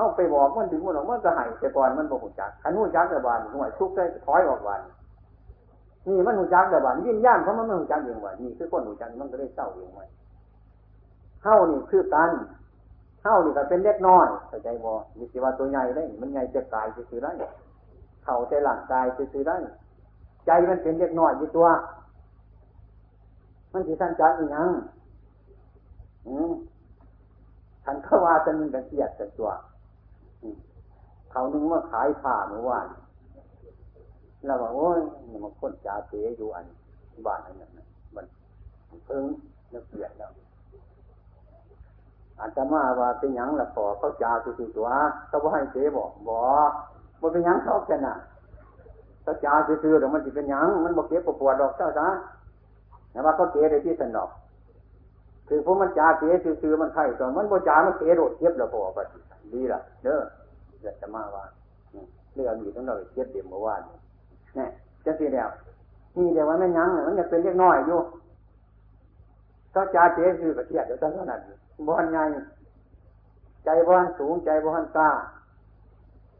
[0.00, 4.80] เข้าไปบอกมันถึงมันออกมันก็หายแต่ก่อนมันบอกหุ่จักขันหุ่จักแต่บานห่วยทุกได้ถอยออกบาน
[6.08, 10.04] นี่มันหุ่จักแต่บานวิญญาณเขาะมันไม่หุ่จักเองว่านี่คือคนหุ่จักมันก็ได้เศร้าเองไว้
[11.42, 12.30] เข้านี่คือกัน
[13.22, 17.30] เข้านี่ก็เป็นเล็กน้อยเข้าใจบ่มีสิว่าตัวใหญ่ได้ มันใหญ่จะกายจะซื้อได้
[18.24, 19.56] เข่าใจหลังกายจะซื้อได้
[20.46, 21.66] ใจมันเป็นเล็กน้อยอยู่ตัว
[23.72, 24.70] มันสิท่านจักอีกยัง
[26.26, 26.52] อืม
[27.84, 29.50] ท่านเขาว่าจะมีกันเสียดกันตัว
[31.30, 32.86] เขานึกว่าขายผ้าเมื่อวาน
[34.46, 35.00] เราบอกโอ้ย
[35.44, 36.66] มันคนจ่าเสียอยู่อัน
[37.26, 37.70] บ้านอันนั้น
[38.14, 38.20] มั
[38.96, 39.22] นเพิ่ง
[39.72, 40.30] นักเกียดแล้ว
[42.38, 44.88] อาจจะมาว่าเป็นยังละพอเขาจ่าสุดตัว
[45.28, 46.70] เขาบอกให้เสียบอกบอก
[47.20, 48.14] ว่าเป็นยังเขาแค่น่ะ
[49.22, 52.06] เขาจ่าซื่อๆเดี๋ยวมันจะเป็นยังมันบอกเก็บปวดดอกเจ้าจ้า
[53.10, 54.30] แต่ว่าเขาเสียในที่สนอก
[55.48, 58.98] คือพวกมันจ่าเสียซื่อๆมันไข่ตอนมันบ่จ่ามันเสียโดดเทียบแล้วพอป
[59.52, 60.20] ดีละเด้อ
[60.82, 61.44] อยากจะมาว่า
[62.34, 63.80] เรื่องมีต้องเราเทียบเดียมเมื่อวาน
[64.58, 64.68] นี่ย
[65.04, 65.48] จะสีแล้ว
[66.16, 68.00] นี่เดี๋ยวว่ามันยังมันจะเป็นเล็กน้อยอยู่
[69.72, 71.40] ถ้าจ่าเสียซื่อก็เทียบเดี๋ยวตั้งเท่านั้น
[71.88, 72.22] บ้านใหญ่
[73.64, 75.10] ใจบ้านสูงใจบ้านกล้า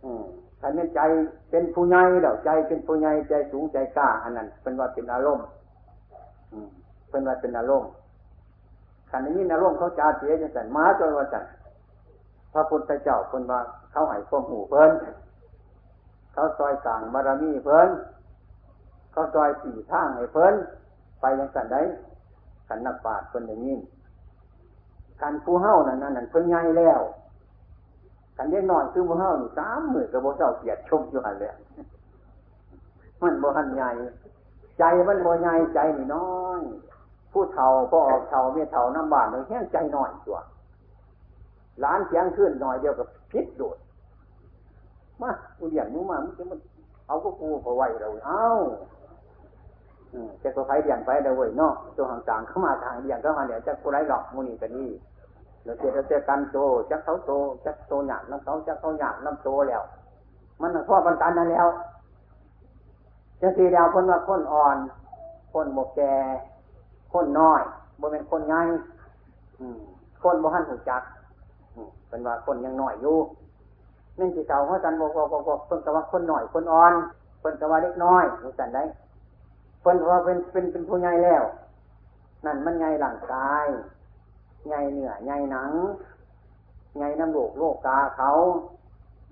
[0.05, 0.25] อืม
[0.61, 1.01] ถ้าเป็นใจ
[1.51, 5.47] เป็นผู้ใหญ่เดี๋ยวใจเป็นผู้ใหญ่ใจสูงใจกล้าอันนั้นเป็นว่าเป็นอารมณ์
[7.11, 7.91] เป็นว่าเป็นอารมณ์
[9.11, 11.45] ขันนี้อารมณ์เขาจ่าเสียจังสันมาจนว่าสัน
[12.53, 13.61] พระพุทธเจ้าคนว่า
[13.93, 14.91] เขาให้ความหูเพิ่น
[16.33, 17.89] เขาซอยต่างบารมีเพิ่น
[19.13, 20.55] เขาซอยสี่ทางให้เพิ่น
[21.21, 21.83] ไปยังสันได้
[22.69, 23.77] ขันนักปราชญ์คนอย่างนี้
[25.21, 27.01] ขันผู้เฮ้านั่นนั่นเพิ่นใหญ่แล้ว
[28.37, 31.55] ขันเล็กน้อยคือผู้เฮ้าสามหมื่นกับโบเจ้าเกียรติชมอยู่หันเลย
[33.23, 33.91] มันโบหันใหญ่
[34.79, 36.61] ใจมันโบใหญ่ใจนี่น้อย
[37.33, 40.39] ผู้เฒ่าก็ออกเฒ่าไม่เฒ่าน้ำบานเลยแค่ใจน้อยตัว
[41.85, 43.77] ล้านเสียงขึ้นหน่อยเดียวกับ พิษโดด
[45.23, 46.59] มาอุเลียนมึงมามึงจะมัน
[47.07, 48.47] เอาก็กูพอไหวเราเอ้า
[50.43, 54.91] จะก็ไฟเดียนไปเดี๋ยวเว้ยเนาะตัวห่างๆเข้ามาทางเดียนเข้ามาเดี๋ยวจะกูไรหลอกมูนี่กันนี่
[55.65, 56.59] เราเจอเราเจอกันโต
[56.91, 57.33] จักเขาโต
[57.65, 59.83] จักโตหยาบน้ำเขาจักเขาหยาบน้ำโตแล้ว
[60.61, 61.69] มันพ่อปันกันนั่นแล้ว
[63.41, 64.77] จะสีดาวคนว่าคนอ่อน
[65.53, 66.01] คนบกแก
[67.13, 67.63] คนน้อย
[68.01, 68.67] บ่เป็นคนง่าย
[70.23, 71.03] คนบ่หันหูจัก
[72.09, 73.17] เป็นว่าคนยังหน้อยอยู่
[74.19, 76.93] นั่นที่เก่าเพราะกันบอกบอกบอกเพิ่นก็ว่าคนหน้อยคนอ่อน
[77.41, 78.83] เพิ่นก็ว่าเล็กน้อยรู้จันได้
[79.81, 81.43] เพิ่นว่าเป็นเป็นเป็นผู้ใหญ่แล้ว
[82.45, 83.67] นั่นมันใหญ่หลังกาย
[84.69, 85.71] ใหญ่เนื้อใหญ่หนัง
[86.97, 88.31] ใหญ่น้ำโลกโลกกาเขา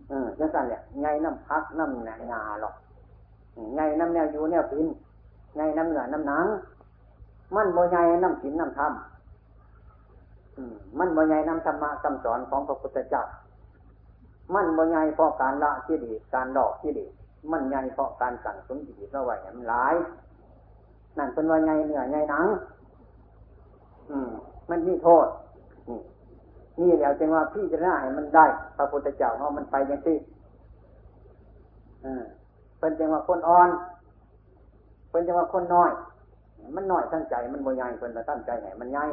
[0.09, 2.74] เออจังสันเนี่ยใหญ่น้ำพักน้ำหนาหรอก
[3.74, 4.86] ใหญ่น้ำแนวอยู่แนวพิน
[5.55, 6.46] ใหญ่น้ำเหนือน้ำหนัง
[7.55, 8.88] มันโมใหญ่น้ำศีลน้ำธรร
[10.98, 13.24] มันบ่ใหญ่นำธรรมะคำสอนของพระพุทธเจ้า
[14.54, 17.06] มันบ่ใหญ่เพราะการละที่ดีการดอกที่ดี
[17.52, 19.94] มันใหญ่เพราะการสั่งสมจิตเราไว้มันหลาย
[21.18, 22.46] นั่นเป็นว่าใหญ่เหนือใหญ่หนัง
[24.11, 24.30] อืม
[24.70, 25.26] มันมีโทษ
[25.88, 26.00] นี่
[26.80, 28.46] นี่แล้วจึงว่าพี่จะน่าให้มันได้
[28.76, 30.16] พระพุทธเจ้าเอามันไปอย่างที่
[32.78, 33.68] เป็นจังว่าคนอ่อน
[35.11, 35.90] เป็นจังว่าคนน้อย
[36.76, 39.04] มันน้อยทั้งใจ มันบ่ใหญ่เป็นแต่ตั้งใจให้มันใหญ่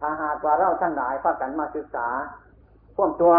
[0.00, 2.08] ถ้าหากว่าเราทั้งหลายพากันมาศึกษา
[2.96, 3.34] ข่วมตัว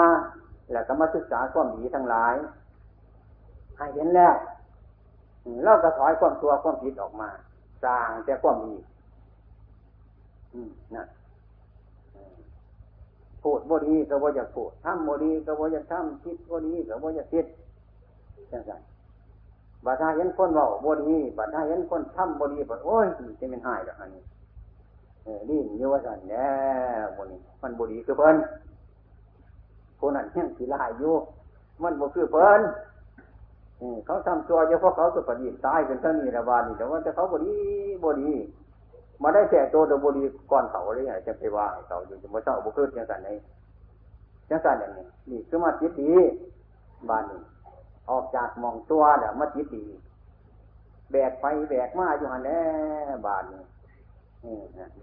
[0.71, 2.33] แล้วก็มาศึกษาข่วมดีทั้งหลาย
[3.77, 4.35] ให้เห็นแล้ว
[5.63, 7.29] เราก็ถอยข่วมตัวข่วมผิดออกมา
[7.83, 8.75] สร้างแต่ข่วมดี
[10.95, 11.07] นั่น
[13.43, 17.45] พูดบดีก็ว่าอยากพูดทำบดีก็ว่าอยากทำคิดบดีก็ว่าอยากคิด
[18.51, 18.71] จังไง
[19.85, 23.07] บัดถ้าเห็นคนว่าบดีบัดถ้าเห็นคนทำบดีบัดโอ้ย
[23.39, 24.23] จะเป็นหายแล้วอันนี้
[25.49, 26.47] นี่เยาวสันแน่
[27.15, 28.35] บนนี้มันบดีคือเพิ่น
[29.99, 31.13] คนนั้นยังสีลายอยู่
[31.83, 32.61] มันบ่คือเพิ่น
[34.05, 37.55] เขาทำตัวเฉพาะเขาจะปฏิตายเป็นเท่านี้ระบาดนี่แต่ว่าจะเขาบดี
[38.03, 38.31] บดี
[39.21, 43.29] มาได้แจกตัวตัวบดีก่อนเขาเลยจะไปว่าเขาอยู่จะมาเจ้าบุคือจังสันใน
[44.49, 46.13] จังสันอย่างนี้นี่คือมาจิตดี
[47.09, 47.41] บานนี้
[48.09, 49.85] ออกจากมองตัวแล้วมาจิตดี
[51.11, 52.61] แบกไปแบกมาอยู่หันแน่
[53.25, 53.61] บานนี้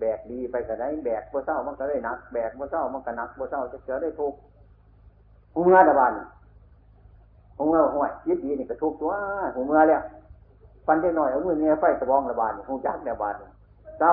[0.00, 4.34] แบกดีไปก็ได้แบกบ่เศร้ามันก็ได้หนัก แบกบ่เศร้ามันก็หนักบ่เศร้าจะเจอได้ทุก
[5.54, 6.12] หูเมื่อดบาน
[7.56, 9.12] หูเมื่อห่วยยิดดีนี่ก็ทุกตัว
[9.54, 10.02] หูเมื่อแล้ว
[10.86, 13.34] ฟันได้หน่อยเอามือเนี้ยไฟตะบองระบานหูจักระบาน
[13.98, 14.12] เศร้า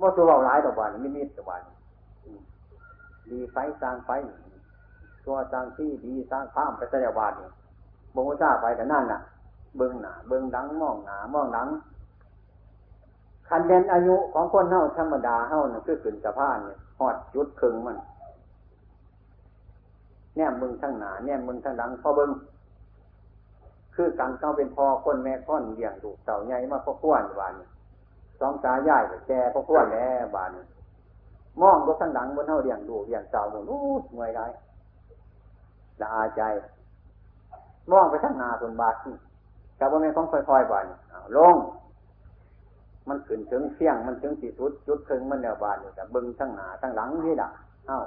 [0.00, 1.62] ว่าตัวเราหลายตะบานไม่มีตะบาน
[3.30, 4.10] ดีไฟสร้างไฟ
[5.24, 7.48] ตัวสร้างที่ดีสร้างข้ามไปแสดงบานนี่
[8.14, 9.20] บงว่าไปแต่นั่นน่ะ
[9.76, 11.68] เบิ้งหนาเบิ้งดังมองหนามองดัง
[13.48, 17.98] คันเป็นอายุของคนเฮาธรรมดาเฮาเนี่ยคือขึ้นสะพานเนี่ยหอดจุดครึ่งมัน
[20.36, 22.30] แนมมึงทั้งหนาแนมมึงทั้งดังพอเบิ้ง
[23.94, 27.52] คือกังเขาเป็นพอคนแม่ค้อนเลี้ยงดูเต่าใหญ่มาพ่อขวนบาน
[28.40, 30.50] สองตาใหญ่แก่พ่อขวนแล้วบาน
[31.60, 33.76] มองก็ทั้งดังบนเท่าเลี้ยงดูเลี้ยงเต่าหนู
[34.12, 34.46] หน่วยได้
[36.00, 36.42] ละอาใจ
[37.90, 38.94] มองไปทั้งนาคนบาท
[39.78, 40.86] กับว่าแม่ของค่อยๆบาน
[41.36, 41.56] ลง
[43.08, 47.52] มันขึ้นถึงเสี่ยงมันถึงที่สุดจุดถึงมันแนวบานอยู่แต่บึงทั้งหนาทั้งหลังที่ดัก
[47.86, 48.00] เอ้า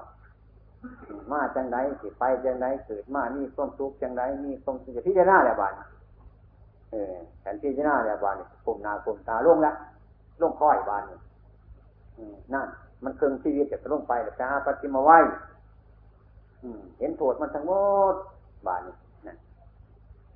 [1.31, 5.73] มาจังไรสิไปจังไรเกิดมานี่ความทุกข์จังไรนี่ความสุขที่จะหน้าแล้วบาน
[6.91, 8.35] เออแทนที่จะหน้าแล้วบาน
[8.65, 9.71] กลุ่มนากุ่มตาล่วงละ
[10.39, 11.17] ล่วงค่อยบานนี่
[12.53, 12.67] นั่น
[13.03, 15.11] มันเครื่องชีวิตจะล่วงไปแต่จะหาปฏิมาไหว
[16.99, 17.71] เห็นโทษมันทั้งหม
[18.13, 18.15] ด
[18.67, 18.95] บานนี่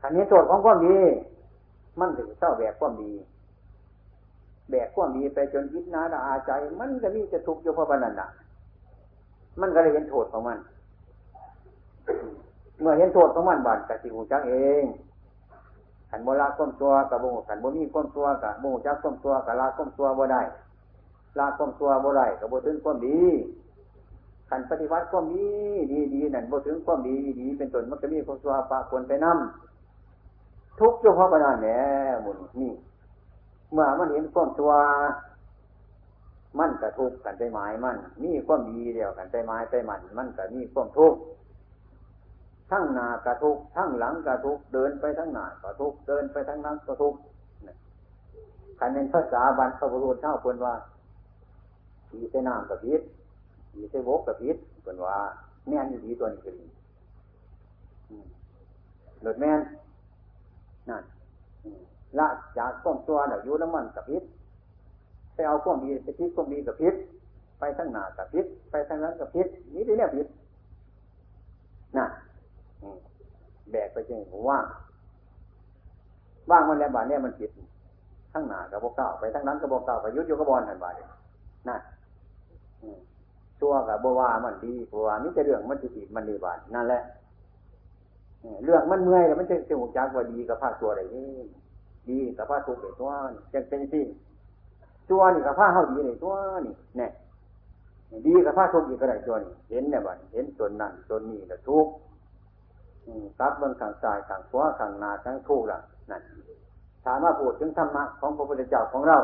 [0.02, 0.98] ขันนี้โทษของความดี
[2.00, 3.12] มันถึงเศร้าแบบความดี
[4.70, 8.30] แบกความดีไปจนยิดนาดาอาใจ มันก็มีจะทุกข์อยู่เพราะนั้นน่ะ
[9.62, 10.58] มันก็เลยเห็นโทษของมัน
[12.80, 14.84] เมื่อเห็นโทษของมันบานกับสิหูจักเอง
[16.10, 20.42] ขันโมลาก้มตัวกับโมขันโมมีก้มตัวกับโมจักก้มตัวกับลาก้มตัวบ่ได้
[21.40, 23.22] ลาก้มตัวบ่ได้กับโบถึงความดี
[24.50, 25.50] ขันปฏิวัติความดี
[25.92, 29.34] ดีดีนั่นโบถึงความดีดีเป็นต้นมันก็มีความตัวปะควรไปนั่
[30.80, 31.80] ทุกข์เฉพาะประนันแหน่
[32.26, 32.74] บุญนี่
[33.74, 34.72] เมื่อมันเห็นความตัว
[36.60, 41.20] มันกระทุกกันไปหมายมันมีความดีเดียวกันไปหมายไปมันมันก็มีความทุกข์
[42.72, 47.16] ทั้งหน้ากระทุกทั้งหลังกระทุกเดินไปทั้งหน้ากระทุกเดินไปทั้งหลังกระทุก
[48.80, 50.76] คันเป็นภาษาบรรพบุรุษเท่าคนว่า
[52.10, 53.02] ผีใส่น้ำกับพิษ
[53.72, 55.18] ผีใส่บกกับพิษคนว่า
[55.68, 56.66] แม่นอยู่ดีตัวนี้ก็ดี
[59.22, 59.60] หลุดแม่น
[60.90, 61.04] นั่น
[62.18, 64.24] ละจากข้อมตัวเนี่ยอยู่น้ำมันกับพิษ
[65.34, 66.96] ไปเอาข้อมดีไปพิษข้อมดีกับพิษ
[67.60, 70.28] ไปทั้งหน้ากับพิษไปทั้งนั้นกับพิษนี่ที่เนี่ยพิษ
[71.98, 72.06] น่ะ
[73.72, 74.66] แบกไปจริงว่าง
[76.50, 77.52] ว่างมันแล้วบาเนี่ยมันผิด
[78.34, 81.08] ทั้งหน้ากับโบเก้าไปทั้งนั้นกับโบเก้าไปยุดโยกบอลหันบาเนี่ย
[81.70, 81.78] น่ะ
[83.60, 87.02] ชั่วกับโบวามันดีโบวานี่จะเรื่องมันจะผิดมันดีบานนั่นแหละ
[88.64, 91.28] เรื่องมันเมื่อยแล้วมันจะจะหูจักว่าดีกับภาคตัวอะไรนี่
[92.10, 93.12] ดีกับภาทุกข์เลยตัว
[93.54, 94.02] จังเป็นสิ
[95.10, 96.34] ตัวนี่กับภาเฮาดีเลยตัว
[96.66, 97.08] นี่แน่
[98.26, 101.92] ดีกับภาทุกข์อีกก็ได้ตัวนี่เห็นเนี่ยบ้านเห็นตนนั่นตนนี่แล้วทุกข์
[103.40, 105.80] กับเบื้องข้างซ้ายข้างขวาข้างหน้าข้างทุกข์ละ
[106.12, 106.22] นั่น
[107.06, 109.18] ถามว่าพูดถึงธรรมะของพระพุทธเจ้าของเรา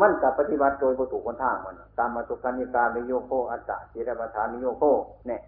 [0.00, 4.82] มันกับปฏิบัติโดยประตูคนทางมันตามมาสุขานิการนิโยโคอัตตะจิรปัฏฐานนิโยโค
[5.26, 5.40] เนี่ย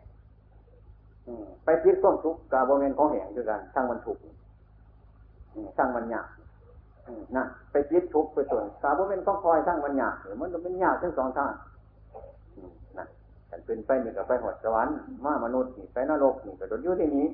[1.64, 4.18] ไปคิดข้อมทุกข์กับเวณของแห่งด้วยกันทั้งมันถูก
[5.76, 6.26] ทั้างมันยาก
[7.36, 11.52] นั่นไปคิดทุกข์ไปส่วนกาบริเวณของคอยทั้างมันยากมันจะเป็นยากทั้งสองทาง
[12.96, 13.08] นั่น
[13.48, 14.94] แต่เป็นไปนี่กับไปหดสวรรค์
[15.24, 17.26] มามนุษย์นี่ไปนรกนี่ก็โดดอยู่ที่นี้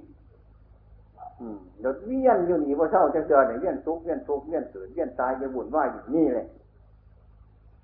[1.81, 6.47] โดดเวียนอยู่นี่ว่าเช่าจะเจอเนี่ยเวียนทุกเวียนทุกเวียนสืดเวียนตายจะบุญว่าอยู่นี่เลย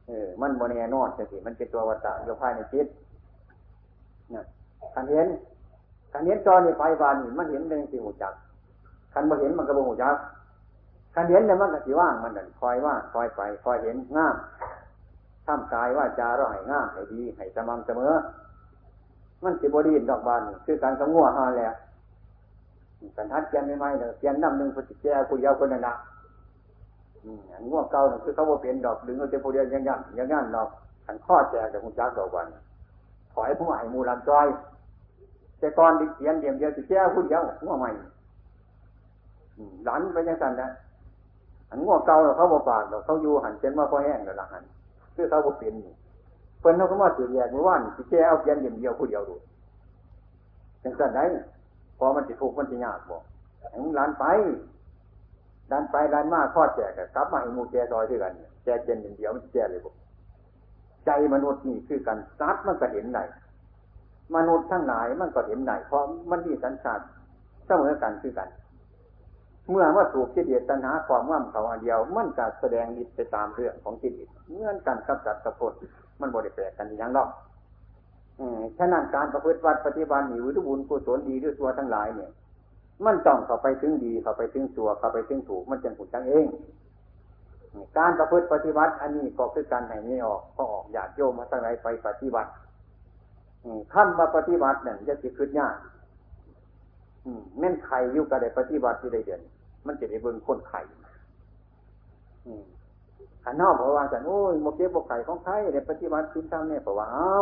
[0.07, 2.87] เออ มันโมเนนอนสิมันเป็นตัววัตตะอยู่ภายในจิต
[4.35, 4.43] นะ
[4.95, 5.29] คันเห็น
[6.13, 8.33] คันเห็นจอนี่ไปบานนี่มันเห็นเรื่องสิหูจัก
[9.13, 10.17] คันมาเห็นมันก็บ่หูจัก
[11.15, 14.35] คันเห็นเนี่ยมันก็สิว่างมันนั่นคอยว่าคอยไปคอยเห็นงาม
[15.47, 18.13] ทำกายว่าจาเราให้งามให้ดีให้สม่ำเสมอ
[19.43, 21.75] มันสิบดีดอกบานคือการสงัวหาแล้ว
[23.17, 25.95] กันทัดเกียนไม่ไม่เลยเกียนน้ำหนึ่งพอจิแก่คุยยาวคนนั้นนะ
[27.53, 30.69] อันง่วงเก่าคือเขาว่าเปลี่ยนดอกดึงเอาเต็มโพเดียยังยันยังยันดอก
[31.07, 32.47] ขันข้อแจกกับคุณจักดอกวัน
[33.33, 34.47] ถอยผู้ใหมูลำจอย
[35.59, 37.89] แต่ก่อนดิเขียนเดียมเดียวสิแก่คุณเดียวง่วงใหม่
[39.85, 40.69] หลันไปยังสันนะ
[41.71, 44.65] อันง่วงเก่าเขาบ่ปากเขาอยู่หันเช่นว่าพอแห้งแล้วละหัน
[45.15, 45.75] คือเขาบ่เปลี่ยน
[46.61, 49.35] เพิ่นเขาก็มาสืบแยกมือว่านสิแกเอาเขียนเดียมเดียวผู้เดียวดู
[50.83, 51.25] ยังสันได้
[51.99, 53.23] พอมันจะถูกมันจะยากบอก
[53.95, 54.25] หลานไป
[55.71, 58.33] ดันไปดันมาทอดแจกกลับมาให้มูแจซอยด้วยกัน
[58.65, 59.95] แจเจนเดียวมันแจเลยบอก
[61.07, 63.21] ใจมนุษย์นี่คือกันซัดมันก็เห็นไหน
[64.37, 67.05] มนุษย์ทั้งหลายมันก็เห็นไหนเพราะมันมีสัญชาติ
[67.67, 68.49] เสมอกันคือกัน
[69.71, 75.73] เมื่อว่าถูกกิเลสตัณหาความว่ำเขาอันเดียว มันจะแสดงอิทไปตามเรื่องของกิเลสเงื่อนกันกับจัดกับคน
[76.21, 77.29] มันบริแปลกกันอย่างนอก
[78.79, 82.31] ฉะนั้นการประพฤติวัดปฏิบัติหนีวิบุญกุศลดีด้วยตัวทั้งหลายเนี่ย
[83.05, 86.47] มันต้องเข้าไปถึงดีเข้าไปถึงตัวเข้าไปถึงถูก มันจึงผุดจังเอง
[87.99, 92.51] การประพฤติปฏิบัติ อันนี้ก็คือการให้นี้ออกก็ออกอยากโยมมาตั้งไหนไปปฏิบัติ
[93.93, 95.75] ขั้นมาปฏิบัติเนี่ยจะติดขึ้นยาก
[97.59, 99.41] แม่นไข่อยู่กับไดปฏิบัติที่ได้เดือน
[99.89, 100.81] มันจะได้เบิ่งคนไข่
[103.45, 107.35] ขันนอกเพราะว่าจันโอ้ยโมเก็บบกไข่ของไข่ในปฏิบัติทิ้งทำเนี่ยเพราะว่าเอ้า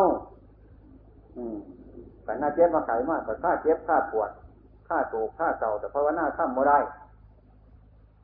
[2.27, 4.31] ขันหน้าเจ็บมาไข่มากแต่ข้าเจ็บข้าปวด
[4.89, 6.79] ข้าตูข้าเก่าแต่ภาวนาข้ามโมได้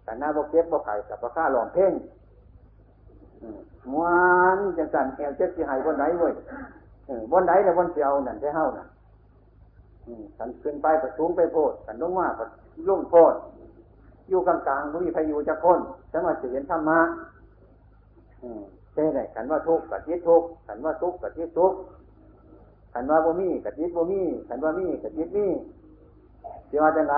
[0.04, 1.92] แต่หน้าบกเก็บบกไข่แต่พอข้าหลอมเพ่ง
[3.92, 4.06] มว
[4.56, 6.32] นจังสันแอวเจ็บที่หายบนไหนเว้ย
[7.32, 8.88] บนไหนแต่บนเสียวนั่นใช่เฮ้านั่น
[10.38, 12.44] ขันขึ้นไปก็สูงไปโพดขันลงมาก็
[12.88, 13.34] ลุ่งโพด
[14.28, 15.80] อยู่กลางๆมีพายุจะพ้น
[16.12, 17.00] สมาธิเห็นธรรมะ
[18.92, 21.78] ใช่ไหมขันว่าทุกข์กับจิตทุกข์ขันว่าทุกข์กับจิตทุกข์
[22.94, 25.46] ขันว่าบ่มีกับจิตบ่มีขันว่ามีกับจิตมี
[26.70, 27.16] สิว่าจังไร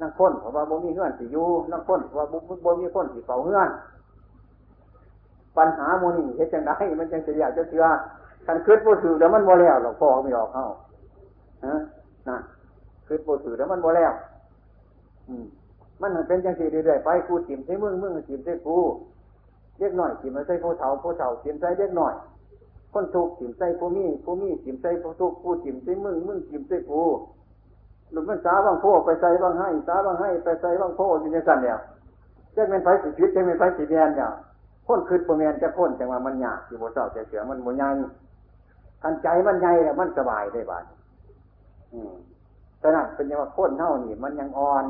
[0.00, 2.26] นั่งพ้นเพราะว่าบ่มีเงื่อนสิอยู่นั่งพ้นเพราะว่า
[2.64, 3.70] บ่มีพ้นสิเฝ้าเงื่อน
[5.56, 7.84] ปัญหาโมนี่เฮ็ดจังไรมันจังสิอยากจะเชื่อ
[8.46, 10.64] คันคืดโบถือแล้วมันโมแล้วหลวงพ่อไม่ออกเข้า
[11.66, 11.74] ฮะ
[12.28, 12.36] นะ
[13.06, 14.12] คืดโบถือแล้วมันโมแล้ว
[15.28, 15.44] อืม
[16.02, 18.78] มันเป็นจังสีเรื่อยๆไปกูจิมใช้มึงมึงจิมใช้กู
[19.78, 22.14] เล็กหน่อยจิมมใช้ผู้เฒ่าผู้เฒ่าจิมใช้เล็กหน่อย
[22.92, 27.02] คนถูกจิมใส่ผู้มีผู้มีจิมใส่ผู้ทุกผู้จิมใช้มึงมึงจิมใส่กู
[28.12, 31.78] หลุดมันสาบางโพไปใส่บางให้สาบางให้ไปใส่บางโพอยู่ในสันเนี่ย
[32.56, 34.30] จะเป็นไฟสีพิษจะเป็นไฟสีแดงเนี่ย
[34.86, 37.94] พ้นคืดโปรแมนจะพ้นแต่ว่ามันยากที่โบเจ้าจะเสือมันโมยัง
[39.02, 40.84] ทันใจมันใหญ่แล้วมันสบายได้บ้าง
[41.92, 42.12] อืม
[42.78, 44.84] แต่นั่นเป็นยังว่าพ้นเท่านี่มันยังอ่อน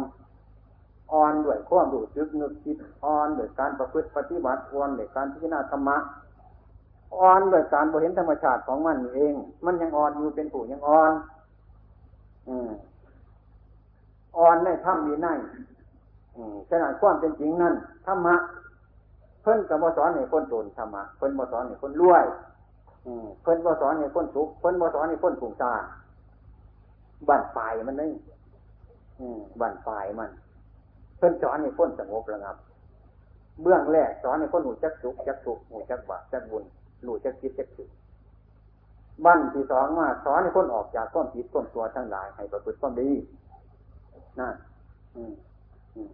[1.13, 5.97] อ่อนด้วยความรู้สึกนึกคิดอ่อนด้วยการประพฤติปฏิบัติอ่อนด้วยการพิจารณาธรรมะ
[7.17, 9.35] อ่อนด้วยการบริเห็นธรรมชาติของมันเอง
[9.65, 11.13] มันยังอ่อนอยู่เป็นผู้ยังอ่อน
[12.49, 12.71] อืม
[14.39, 15.29] อ่อนในธรรมมีใน
[16.71, 17.75] ขนาดความเป็นจริงนั่น
[18.07, 18.35] ธรรมะ
[19.43, 22.25] เพิ่นกับสอนให้คนโดนธรรมะเพิ่นบสอนให้คนรวย
[23.43, 25.75] เพิ่นบสอนให้คนสุขเพิ่นบสอนให้คนผูกตา
[27.29, 28.13] บั่นปลายมันนี่
[29.61, 30.31] บั่นปลายมัน
[31.23, 32.57] พิ่นสอนให้คนสงบระงับ
[33.63, 36.65] เบื้องแรกสอนให้คนหูจักสุขจักสุขหูจักบาปจักบุญ
[37.05, 37.89] หลุดจะคิดจะคิด
[39.25, 43.11] บั้นที่สองมาสอนให้คนออกจากก้อนผิดก้อนตัวทั้งหลายให้ประพฤติความดี
[44.39, 44.55] นั่น
[45.17, 45.33] อืม
[45.97, 46.13] อืม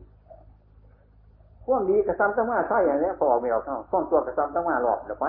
[1.65, 5.25] ความดีกระซ้ำตั้งมาใช่อย่างนี้พอออกไม่ออกเข้าก้อนตัวกระซ้ำตั้งมาหลอกเดี๋ยวไป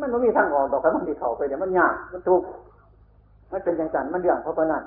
[0.00, 2.46] มันไม่มีทางออกดอกครับมันดีเข่าไปเดี๋ยวมันยากมันทุกข์
[3.52, 4.82] มันเป็นอย่างนั้นมันเรื่องเพราะนั้น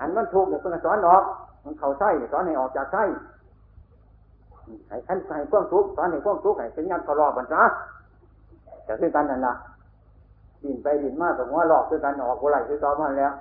[0.00, 1.22] อันมันทุกเดี๋ยวคนสอนออก
[1.64, 3.04] มันเข่าไส้สอนให้ออกจากไส้
[4.88, 7.62] ให้ขันให้ความทุกสอนให้ความทุกให้เป็นยันทะเลาะกันซะ
[8.86, 9.54] จะคือกันนั่นละ
[10.62, 13.32] ดินไปดินมากกับหัวหลอกคือกันออกกุไหลคือตอมันแล้ว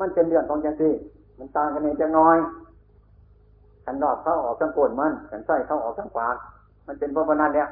[0.00, 0.92] มันเป็นเรื่องของจังซี่
[1.38, 2.36] มันต่างกันในจังน้อย
[3.84, 6.36] ขันรอบเข้าออกทั้งโกนมันขันไส้เข้าออกทั้งปาก
[6.86, 7.68] มันเป็นเพราะนั้นเนี่ย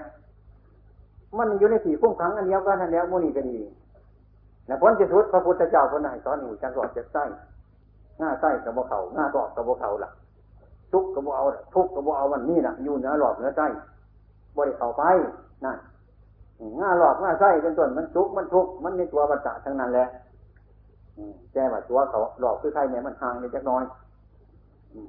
[1.39, 3.57] มันอยู่ในสี่พุ่มขังอันเดียวกันนั่นแล้วมุนีก็ดี
[4.67, 7.25] และผลที่สุดพระพุทธเจ้าคนไหนสอนอยู่จังหวัดจ็บไส้
[8.19, 10.11] หน้าไส้กับบ่เขาหน้าตอกกับบ่เขาล่ะ
[10.93, 11.45] ทุกกับบ่เอา
[11.75, 13.67] ทุกกับบ่เอาวันนี้น่ะอยู่เหนือหลอดเหนือไส้
[14.57, 15.03] บ่ได้เข้าไป
[15.65, 15.79] นั่น
[16.79, 20.07] หน้าหลอดหน้าไส้เป็นต้นมันทุกมันทุกมันในตัวปัจจัทั้งนั้นแหละ
[21.53, 23.85] แก้ว่าตัวเขาหลอกคือไส้เนี่ยมันห่างไปจักน้อย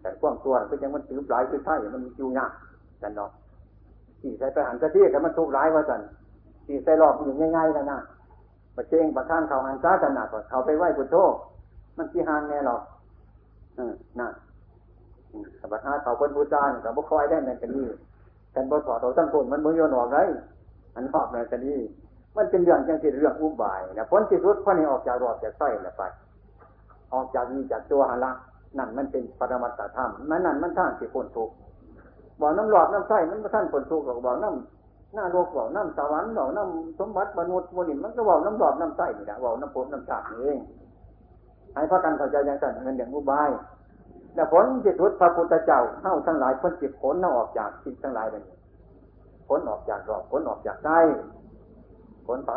[0.02, 2.52] แต่กว้างตัวคือจังมันถือปลายคือไส้มันอยู่ยาก
[3.02, 3.30] กันเนาะ
[4.22, 6.02] ที่ใส่ไปหันกระทิกับมันทุกร้ายว่าสัน
[6.66, 8.00] ที่ใส่หลอกอยู่ง่ายๆแล้วนะ
[8.76, 11.16] ประเชงประข้างเขาหันซาขนาดก่อนเขาไปไหว้พุทโธ
[11.98, 12.82] มันที่ห่างแน่หรอก
[13.78, 14.30] อืมน่ะ
[15.72, 17.88] บัดหาเขาคนบูชาเนี่ยกับบุคอยได้ในกันนี้
[18.52, 20.20] แต่บสอดเราตั้งคนมันมือโยนออกไร
[20.96, 21.80] อันชอบในกันนี้
[22.38, 26.02] มันเป็นเรื่องจังที่เรื่องอุบายนะผลที่สุดพอนี้ออกจากรอดจากไส้แล้วไป
[27.14, 28.32] ออกจากนี้จากตัวหันละ
[28.78, 31.54] นั่นมันเป็นปรมัตถธรรมนั่นนั่นมันท่านที่คนทุกข์
[32.40, 34.75] บอกน้ำหลอดน้ำไส้มันท่านคนทุกข์บอกน้ำ
[35.16, 40.58] หน้าโลกบอกน้ำสวรรค์บอกน้ำสมบัติมนุษย์มนิมันก็บอกน้ำหลอดน้ำไส้นี่แหละบอกน้ำผมน้ำชาติเอง
[41.74, 43.50] ให้พระกันเข้าใจอย่างนั้นเงินอย่างอุบาย
[44.34, 48.44] แต่ผลจิตทุตพระพุทธเจ้าเข้าทั้งหลายพ้นจิตผลน่าออกจากจิตทั้งหลายเป็น
[49.48, 50.90] ผลออกจากรอบผลออกจากใจ
[52.28, 52.52] ผลไป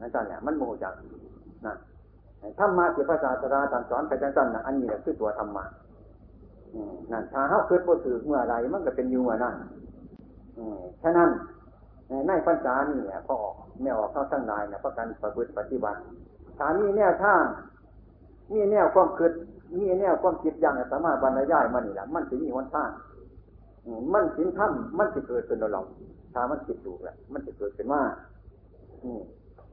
[0.00, 0.94] นั่นเนี่ยมันโมจาก
[1.66, 1.74] นะ
[2.58, 5.64] ธรรมะที่พระศาสดาตรัสสอนไปจังๆนะอันนี้แหละคือตัวธรรมะ
[7.12, 9.54] นั่นถ้าเขาคิดบ่ถือเมื่อไรมันก็เป็นอยู่เมื่อนั้น
[11.02, 11.30] ฉะนั้น
[12.28, 15.98] ในพรรษานี่เนี่ยพอออกแนวออกเข้าทั้งนายเนี่ยประกันประพฤติปฏิบัติ
[16.58, 17.42] ถามีแนวทาง
[18.52, 19.32] มีแนวความคิด
[19.78, 22.90] มีแนวความคิดอย่างสามารถบรรยายมันนี่แหละมันจะมีหนทาง
[24.12, 25.82] มันสินธรรมมันจะเกิดเป็นเรา
[26.34, 28.02] ถ้ามันคิดถูกแหละมันจะเกิดเป็นว่า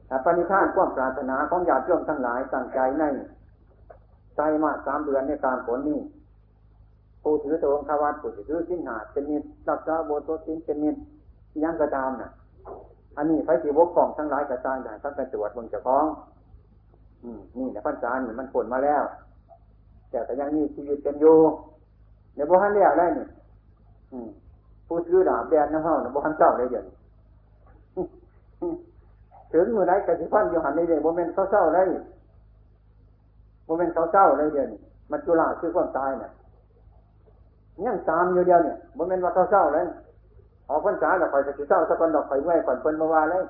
[0.06, 3.04] แต่ปณิธานความปรารถนาของญาติโยมทั้งหลายตั้งใจใน
[4.36, 6.00] ใจมาสามเดือนในการผลนี้
[7.22, 10.96] ผู้ถือตัวองควัตผู้ถือสิ้นหาเป็นนิดรักษาโบสถ์สิ้นเป็นนิด
[11.64, 12.30] ยังกระตามน่ะ
[13.16, 16.06] อันนี้ไฟสีบกกองทั้งหลายกระจายได้ทั้งกระจวดบนเจ้าของ
[17.22, 19.02] อืมนี่นะพันจานี่มันผลมาแล้ว
[20.10, 21.36] แต่แต่ยังมีชีวิตเป็นอยู่
[22.34, 23.26] ในบ่ฮันเรียกได้นี่
[24.86, 26.84] ผู้ซื้อดาบแดนน้ำเฮาในบ่ฮันเจ้าได้เดี๋ยว
[29.50, 31.82] ถึงมือไรกระสิพันอยู่หันในเดี๋ยวโมเมนต์เขาเศร้าได้
[33.66, 34.80] โมเมนต์เขาเศร้าได้เดี๋ยวนี้
[35.10, 36.30] มันจุฬาคือความตายเนี่ย
[37.86, 39.86] ยังตามอยู่เดียวเนี่ยโมเมนต์ว่าเขาเศร้าเลย
[40.68, 43.44] ออกพรรษาแล้วคอยกระสิเศร้าสักคนดอกคอยเมื่อยก่อนเพิ่นมาว่าเลย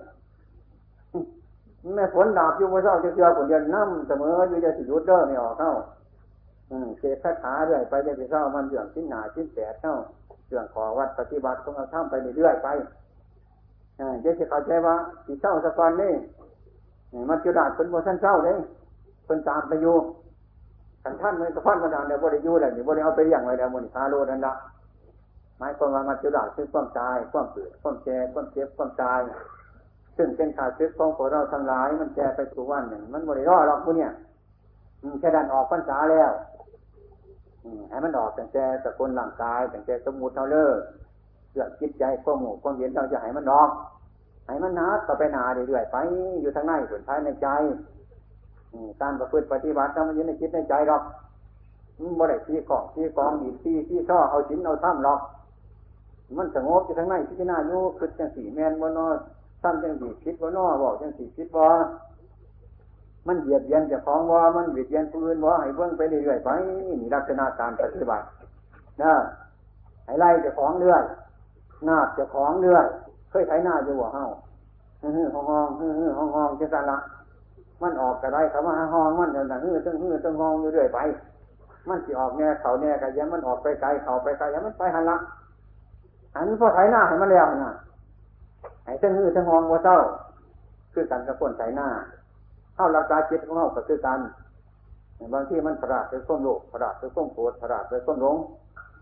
[1.95, 5.73] แม่ฝนดาบอยู่มาเศร้าจะเจอฝนเดือนน้ำเสมออยู่จะสิยุดเด้อไม่ออกเข้า
[6.99, 9.95] เจ็บคาถาเรื่อยไปจะสิเศร้ามันเดือดชิ้นหนาชิ้นแปดเข้า
[10.49, 12.69] เรื่องขอวัดปฏิบัติของเราท่ามไปเรื่อยไป
[14.21, 14.95] เดี๋ยวจะเข้าใจว่า
[15.27, 16.13] สิเศร้าสักวันนี่
[17.31, 18.57] มันจะดาดเป็นโมชั่นเศร้าเลย
[19.27, 19.97] เป็นตามไปอยู่
[21.03, 24.53] ขันท่านมันก็พันมาดานเดี๋ยวบริยูแหละนี่บริเอาไปอย่างไรเดี๋ยวมันคาโลนั่นละ
[25.59, 29.21] หมายความว่ามันจะดาดคือความตาย ความเกิดความแก่ความเจ็บความตาย
[30.17, 34.13] ซึ่งเป็นขาดซึกของพวกเราทั้งหลาย มันแก่ไปสู่วันหนึ่ง มันบริรอดหรอกพวกเนี่ย
[35.21, 36.31] แค่ดันออกพรรษาแล้ว
[37.91, 40.79] ให้มันออกแต่แต่สกุลร่างกายแต่แต่สมุทเท่าเลิก
[41.51, 43.71] เสื่อมจิตใจความหมู่ความเย็นเราจะให้มันออก
[44.47, 45.97] ให้มันนัดต่อไปนาเรื่อยๆไป
[46.41, 47.49] อยู่ทางในส่วนท้ายในใจ
[49.01, 51.03] การประพฤติปฏิบัติทำมันอยู่ในจิตในใจหรอก
[52.19, 55.21] บ่ได้ที่กองที่กองดีที่ที่ช่อเอาชิ้นเอาถ้ำหรอก
[56.39, 59.09] มันสงบอยู่ทางในพิจารณาอยู่คือจังสีแมนบนนอ
[59.63, 61.65] ซ้ำจังสีคิดบนนอบอกจังสีคิดบ่
[63.27, 68.25] มันเบียดเบียนจะของว่ามันเบียดเบียนผู้อื่นว่าให้เบื้องไปเรื่อยๆไปนี่ลักษณะการปฏิบัติ
[69.03, 69.15] นะ
[70.07, 71.03] ให้ไล่จะของเรื่อย
[71.89, 72.87] นาจะของเรื่อย
[73.31, 74.25] เคยไถหน้าอยู่หัวเฮา
[75.03, 76.99] ฮือห้องห้องฮือห้องห้องจะสาระ
[77.83, 80.99] มันออกกระไรเขามาห้องมันอย่างนั้นฮือตึ้งฮือตึ้งห้องอยู่เรื่อยไป
[81.89, 85.17] มันสิออกแน่เขาแน่กันยังมันออกไปไกลเขาไปไกลยังมันไปหันละ
[86.37, 87.73] หันพอไถหน้าให้มันแล้วนะ
[88.85, 89.99] ไอ้ตึ้งฮือตึ้งหองว่าเจ้า
[90.93, 91.89] คือกันกับคนไถหน้า
[92.75, 94.21] เข้ารักษาจิตของเราก็คือกัน
[95.33, 98.37] บางที่มันประหลาดไปส้มโลกประหลาดไปส้มโกรธประหลาดไปส้มหลง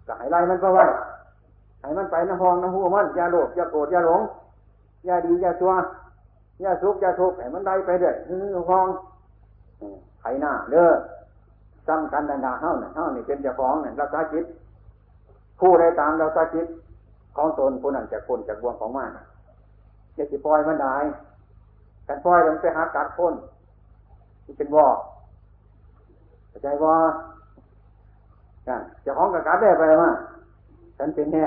[0.07, 0.85] ก็ให้ไล่มันก็ไว้
[1.81, 4.21] ให้มันไปน้ำพองน้ำหูมันอย่าโลภอย่าโกรธอย่าหลง
[5.05, 5.73] อย่าดีอย่าชั่ว
[6.61, 8.87] อย่าสุขอย่าทุกข์ให้มันได้ไปเรื่อยคือพอง
[10.21, 10.91] ไถหน้าเด้อ
[11.89, 14.45] จำกันดันดาเฮ้าเนี่ยเฮ้านี่เป็นเจ้าของเนี่ยรักษาจิต
[15.61, 16.67] ผู้ใดตามรักษาจิต
[17.37, 19.11] ของตนผู้นั้นจะคนจากวงของมัน
[20.15, 20.97] อย่าสิปล่อยมันได้
[22.09, 23.35] กันปล่อยมันไปหากัดคน
[24.45, 24.89] ที่เป็นวอ
[26.49, 26.97] เข้าใจว่า
[29.03, 30.11] เจ้าของกับกัดได้ไปมา
[30.99, 31.47] ฉันเป็นแน่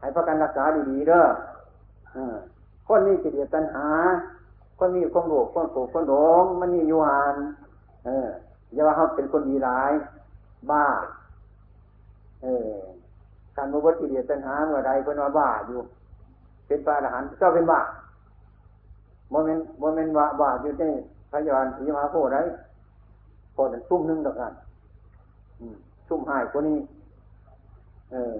[0.00, 1.24] ให้ประกันรักษาดีๆเด้อ
[2.86, 3.86] คนมีกิเลสตัณหา
[4.78, 7.36] คนมีความโลภความโกรธความหลงมันมีอยู่หาน
[8.06, 8.28] เออ
[8.72, 9.92] อย่าว่าเขาเป็นคนดีร้าย
[10.70, 10.84] บ้า
[12.42, 12.76] เออ
[13.56, 15.78] การมุวัติเดียตัณหาเมื่อใดเพิ่นว่าบ้าอยู่
[16.66, 17.80] เป็นปลาอาหารเจ้าเป็นบ้า
[19.30, 20.84] โมเมนต์โมเมนต์ว่าบ้าอยู่ใน
[21.30, 22.42] พยานสีมาโพได้
[23.54, 24.52] พอแต่ซุ่มนึงดอกกัน
[26.08, 26.78] ซุ่มหายคนนี้
[28.10, 28.34] เออ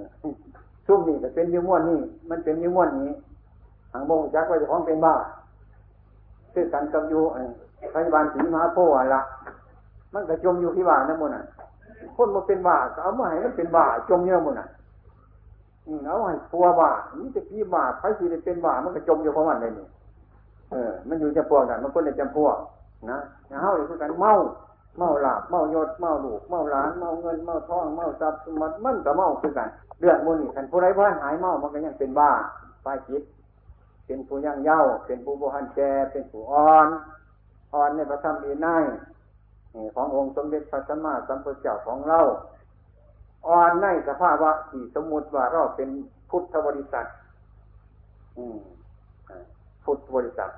[0.87, 2.01] ซุ่มนี่แต่เป็นยิ้มม้วนนี่
[2.31, 3.11] มันเป็นยิ้มม้วนนี้
[3.93, 5.15] หางโมงจักว่าจะของเป็นบ้า
[6.53, 7.23] คือกันกับอยู่
[7.95, 8.79] พยาบาลสีมาโพ
[9.15, 9.21] ละ
[10.15, 11.43] มันก็จมอยู่ที่บ้านนั่นหมดน่ะ
[12.17, 14.67] คนมาเป็นบ้าก็เอามาให้มันเป็นบ้าจมเยอะหมดน่ะ
[16.07, 19.87] เอาให้ตัวบ้านี่จะพี่บ้าใครสิได้เป็นบ้ามันก็จมอยู่เพราะมันเลยนี่
[20.71, 22.57] เออ มันอยู่จำพวกกันมันคนในจำพวก
[23.11, 23.19] นะ
[23.63, 24.33] เฮาอยู่คือกันเมา
[24.99, 29.69] เมาหลาบเมายศเมาลูกเมาหลานเมาเงินเมาทองเมาทรัพย์สมบัติมันก็เมาคือกัน
[30.01, 32.31] เรื่องมันนี่คันผู้ใดบ้านหายเมามันก็ยังเป็นบ้า
[32.85, 33.23] ป้าจิต
[34.07, 35.81] เป็นผู้ย่างเย้าเป็นผู้โบหันแจ
[36.13, 36.89] เป็นผู้อ่อน
[37.73, 38.85] อ่อนในพระธรรมอีนาย
[39.95, 42.21] ขององค์สมเด็จพระสัมมาสัมพุทธเจ้าของเรา
[43.49, 45.89] อ่อนในสภาวะที่สมมติว่าเราเป็น
[46.31, 47.07] พุทธบริษัท
[49.85, 50.51] พุทธบริษัท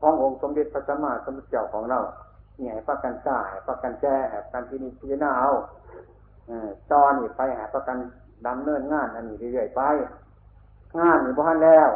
[0.00, 1.98] ขององค์สมเด็จพระสัมมาสัมพุทธเจ้าของเรา
[2.58, 5.50] เนี่ยประกันก้าให้ประกันแจ้ประกันที่นี่พิจารณาเอา
[6.92, 7.96] ตอนนี้ไปหาประกัน
[8.46, 9.82] ดำเนินงานอันนี้เรื่อยๆไป
[11.00, 11.88] งานนี่บ้านแล้ว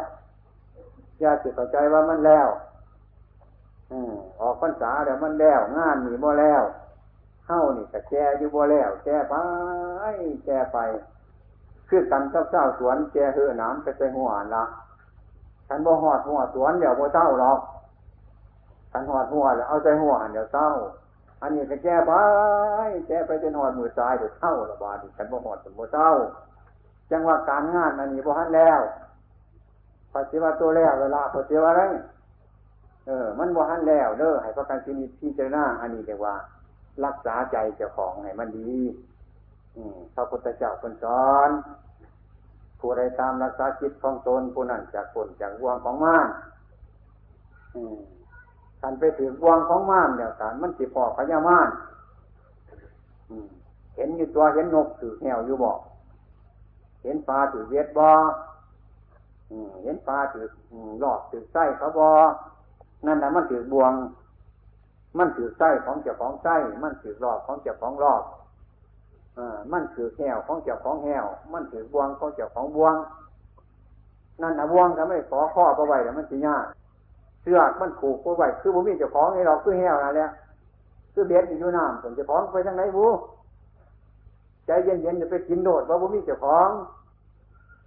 [1.20, 2.48] อย่าติดต่อใจว่ามันแล้ว
[4.40, 6.62] ออกพรรษาแล้วมันแล้ว งานนี่บ่แล้ว
[7.48, 9.34] เฮ้านี่ก็แก่อยู่บ่แล้วแก่ไป
[10.44, 10.78] แก่ไป
[11.88, 14.64] คือกันเจ้าเจ้าสวนแก่เหือน้ำไปใส่หัวละ
[15.68, 17.60] ฉันบ่หอดหัวสวนเดี๋ยวบ่เจ้าหรอก
[18.92, 20.68] ฉันหอดหัวแล้วเอาใจหัวเดี๋ยวเจ้า
[21.42, 22.12] อันนี้ก็แก่ไป
[23.08, 26.10] แก่ไปจนหอดมือซ้ายเดี๋ยวเจ้าละบาดฉันบ่หอดฉันบ่เจ้า
[27.10, 28.80] จังว่าการงานอันนี้บ่ทันแล้ว
[30.14, 31.82] ปฏิวัติตัวแล้วเวลาปฏิวัติอะไร
[33.06, 36.34] เออ มันบ่ทันแล้วเด้อให้ประกันชีวิตพิจารณาอันนี้เรียกว่า
[37.04, 38.72] รักษาใจเจ้าของให้มันดี
[40.14, 41.50] พระพุทธเจ้าคนสอน
[42.80, 46.28] ผู้ใดตามรักษาจิตของตนผู้นั้นจากคนจากวงของม่าน
[47.74, 47.96] อืม
[48.82, 51.68] การไปถือวงของม่านเนี่ยการมันสิพอพญาม่าน
[53.94, 55.70] เห็นอยู่ตัวเห็นนกถือแหวอยู่บ่
[57.02, 58.06] เห็นปลาถือเวียดบ่
[59.82, 60.46] เห็นปลาถือ
[61.00, 62.06] หลอดถือไส้เขาบ่
[63.06, 63.92] นั่นแหละมันถือบวง
[65.18, 68.22] มันถือไส้ของเจ้าของไส้มันถือรอบของเจ้าของรอบ
[69.38, 69.40] อ
[69.72, 72.94] มันถือแหวของเจ้าของแหวมันถือบวงของเจ้าของบวง
[74.42, 76.64] นั่นนะบวงทำไม่ขอข้อประไว้แต่มันสิยาก
[77.42, 80.28] เสื้อมันผูกประไว้คือบุมีเจ้าของให้เราคือแหวนั่นแหละ
[81.12, 83.06] คือเบ็ดอยู่น้ำส่วนเจ้าของไปทางไหนบู
[84.66, 86.68] ใจเย็นๆจะไปกินโดดว่าบุมีเจ้าของ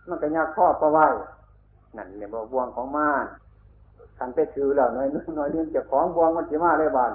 [0.08, 1.08] มันก็ยากข้อประไว้
[1.98, 3.26] นั่นเนี่ยบวงของม่าน
[4.18, 7.12] ขันไปถือแล้วน้อยน้อยเรื่องจะของบวงมันจะมาเลยบาน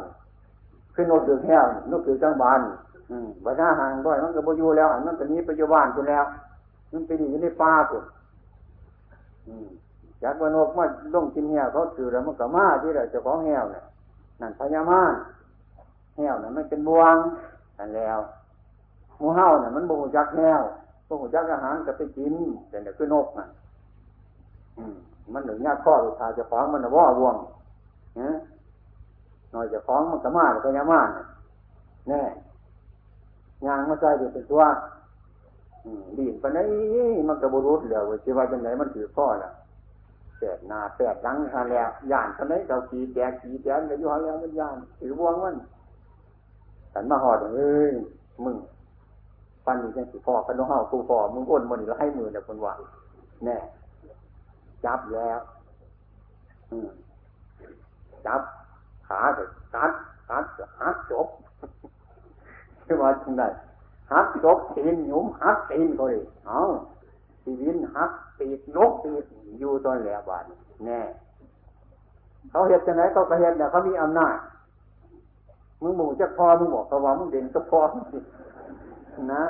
[0.94, 2.60] ขึ้นนกถือแห้วนกถือจังบาน
[3.10, 6.24] อืมบัดหน้าห่างด้วยมันก็บอยู่แล้วมันก็นี้ไปอยู่บ้านคุณแล้ว
[6.92, 8.04] มันไปอยู่ในป่าคุณ
[10.22, 10.84] จากว่านกมา
[11.14, 13.84] ลงกินแห้วเขาถือแล้วมันก็มาที่ไหนจะของแห้วเนี่ย
[14.40, 15.14] นั่นพญามาร
[16.16, 17.16] แห้วนั่นมันเป็นบวง
[17.78, 18.18] นั่นแล้ว
[19.18, 20.62] หมูเห่าเนี่ยมันบ่หูจักแห้ว
[21.08, 22.34] บ่หูจักอาหารก็ไปกิน
[22.68, 23.46] แต่เนี่ยคือนกน่ะ
[24.78, 24.96] อืม
[25.32, 27.36] มันหนึ่งยากข้อลูกชายจะฟ้องมันว่าวง
[28.18, 28.18] น
[29.52, 31.00] หน่อยจะฟ้องมันก็มาก็ยามา
[32.08, 32.22] แน่
[33.66, 34.62] ยางมาใจเดี๋ยวเป็นตัว
[36.18, 36.58] ดีนไปไหน
[37.28, 39.50] มันก็บรุษเหลือไว้ที่ว่าจังไหนมันถือข้อละ
[40.38, 45.56] แปดนาแปดลังฮะแล้วย่านไปไหนเราขี่แจกขี่แจกเลยอยู่ฮะแล้วมันย่านถือวงมัน
[46.92, 47.92] ฉันมาหอดเอ้ย
[48.44, 48.56] มึง
[49.66, 52.72] ปันนี้ยังสิพ่อกันน้องเฮากูพ่อมึงอ้นมันนี่แล้วให้มือเนี่ยคนว่า
[53.44, 53.56] แน่
[54.84, 55.40] จับแล้ว
[58.26, 58.42] จับ
[59.08, 59.92] ขาเสร็จกัด
[60.30, 60.44] กัด
[60.80, 61.26] หักจบ
[62.84, 63.44] ที่ว่าจังได
[64.12, 66.60] หักจบตีนหยุมหักตีนก็เลยเอา
[67.42, 69.24] ชีวิตหักปีกนกปีก
[69.58, 70.44] อยู่ตอนแหลบาน
[70.84, 71.00] แน่
[72.50, 74.36] เขาเห็นจังไหนเขาก็เห็นแต่เขามีอำนาจ
[75.82, 77.80] มึงหมู่จะพอมึงบอกเขาว่ามึงเด่นก็พอ
[79.32, 79.42] นะ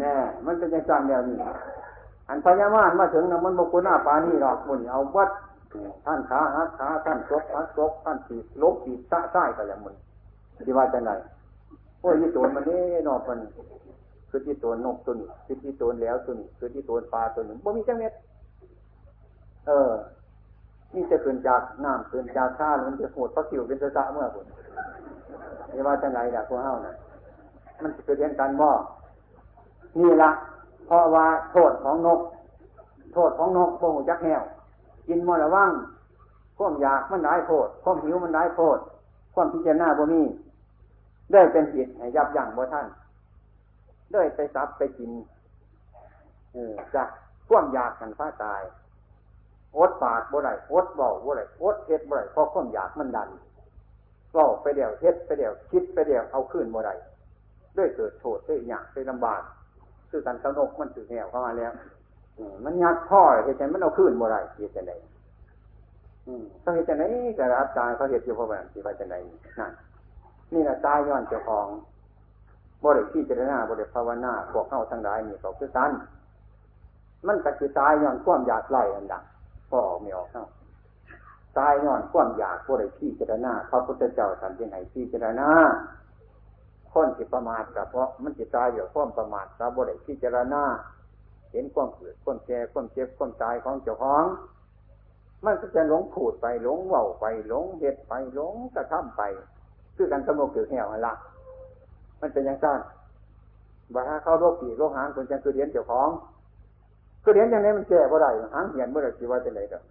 [0.00, 1.36] แน่ มันเป็นอย่างจันเดียวนี่
[2.28, 5.30] อันพญามารมาถึงนะมันบกุหน้าปานี่หรอกมุนเอาวัด
[6.04, 9.94] ท่านขาหักขาท่านจกหักจกท่านปีลบปีซะใต้ก็อย่างมัน
[10.66, 11.10] ที่ว่าจะไหน
[12.00, 13.38] โอ้ยที่ตัวมันนี่นอกมัน
[14.30, 18.12] คือที่ตัวนกตัวนี้คือที่ตัวแล้วตัวนี้คือที่ตัวปลาตัวหนึ่งบ่มีจังเม็ด
[19.66, 19.90] เออ
[20.94, 24.46] นี่จะขึ้นจากน้ำขึ้นจากชามันจะโหดพระสิวเป็นสะสะเมื่อคุณ
[25.72, 26.94] นี่ว่าจะไหนล่ะพวกเฮาน่ะ
[27.82, 28.68] มันจะเรียนกันบ่
[30.00, 30.30] นี่ละ
[30.86, 32.20] เพราะว่าโทษของนก
[33.14, 34.42] โทษของนกโบหูจักแหว
[35.08, 35.72] กินมอระว่าง
[36.58, 38.78] ความอยากมันได้โทษความหิวมันได้โทษ
[39.34, 40.22] ความพิจารณาบ่มี
[41.32, 42.86] ได้เป็นผิดให้ยับยั้งบ่ท่าน
[44.12, 45.10] ได้ไปซับไปกิน
[46.52, 47.08] เออจาก
[47.48, 48.62] ความอยากกันฟ้าตาย
[49.76, 53.28] อดปากบ่ได้อดเบาบ่ได้อดเฮ็ดบ่ได้เพราะความอยากมันดัน
[54.32, 56.94] เบาไปเดี่ยวเฮ็ดไปเดี่ยวคิดไปเดี่ยวเอาขึ้นบ่ได้
[57.76, 59.42] ด้วยเกิดโทษด้วยอยากด้วยลำบาก
[60.14, 61.72] คือการสนกมันถือแหวเข้ามาแล้ว
[62.64, 64.92] มันยัดพ่อเหตุใจมันเอาขึ้นบ่ได้เหตุใจไหน
[66.60, 67.04] เขาเหตุใจไหน
[67.38, 69.14] ก็รับตายเขาเหตุอยู่เพราะว่าที่ว่าจะไหน
[69.58, 69.72] นั่น
[70.52, 71.66] นี่แหละตายย้อนเจ้าของ
[72.84, 75.90] บริที่เจรณาบริภาวนาพวกเข้าทั้งหลายนี่เขาคือกัน
[77.26, 79.24] มันก็คือตายย้อนความอยากไล่อันดัง
[79.70, 80.44] ก็ออกไม่ออกเข้า
[81.58, 85.48] ตายย้อนความอยากบริที่เจรณาพระพุทธเจ้าท่านจึงให้ที่เจรณา
[86.94, 90.64] คนที่ประมาทกับเพราะมันจิตตายอยู่ความประมาทตาบริที่เจรณา
[91.52, 94.24] เห็นความเกิดความแก่ความเจ็บความตายของเจ้าของ
[95.44, 99.22] มันก็จะหลงผูดไปหลงเว่าไปหลงเห็ดไปหลงกระทำไป
[99.96, 101.14] คือการกำหนดเกิดแห่วละ
[102.20, 102.80] มันเป็นอย่างนั้น
[103.94, 106.08] ว่าถ้าเข้าโรคปีโรคหางคนจังคือเรียนเจ้าของ
[107.22, 109.82] คือเรียนอย่างนี้มันแก่บ่ได้หางเหียนเมื่อไรสิว่าจะไหนดอก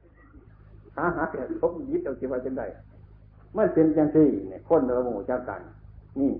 [0.97, 2.63] หาหาเหียนพบยิดเอาสิว่าจะไหน
[3.57, 5.61] มันเป็นจังที่เนี่ยคนเราหมู่เจ้ากัน
[6.19, 6.31] นี่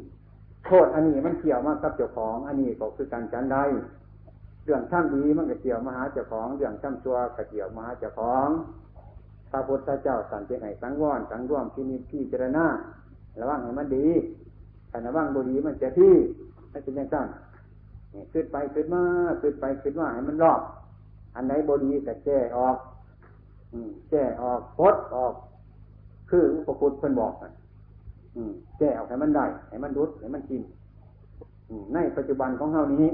[0.65, 3.63] โทษอันนี้มันเกี่ยวมากกับเจ้าของ อันนี้ก็คือการจันได้
[4.65, 8.47] เรื่องท่านดีมันก็เกี่ยวมาหาเจ้าของ เรื่องท่านชั่วก็เกี่ยวมาหาเจ้าของ
[9.51, 12.65] พระพุทธเจ้าสั่นเป็นไห้สังวรสังร่วมที่นี่พี่เจรณา
[13.39, 14.07] ระวังให้มันดี
[14.89, 16.15] แต่ระวังบุรีมันจะที่
[16.69, 17.27] ไม่เป็นอย่างนั้น
[18.33, 19.03] ขึ้นไปขึ้นมา
[19.41, 20.61] ขึ้นไปขึ้นมาให้มันรอบ
[21.35, 22.77] อันไหนบดีก็แก้ออก
[24.09, 25.33] แก้ออกพดออก
[26.29, 27.51] คืออุปคุตเพิ่นบอกกัน
[28.79, 30.61] แก้ให้มันได้ให้มันรุดให้มันกิน
[31.93, 33.07] ในปัจจุบันของเฮานี้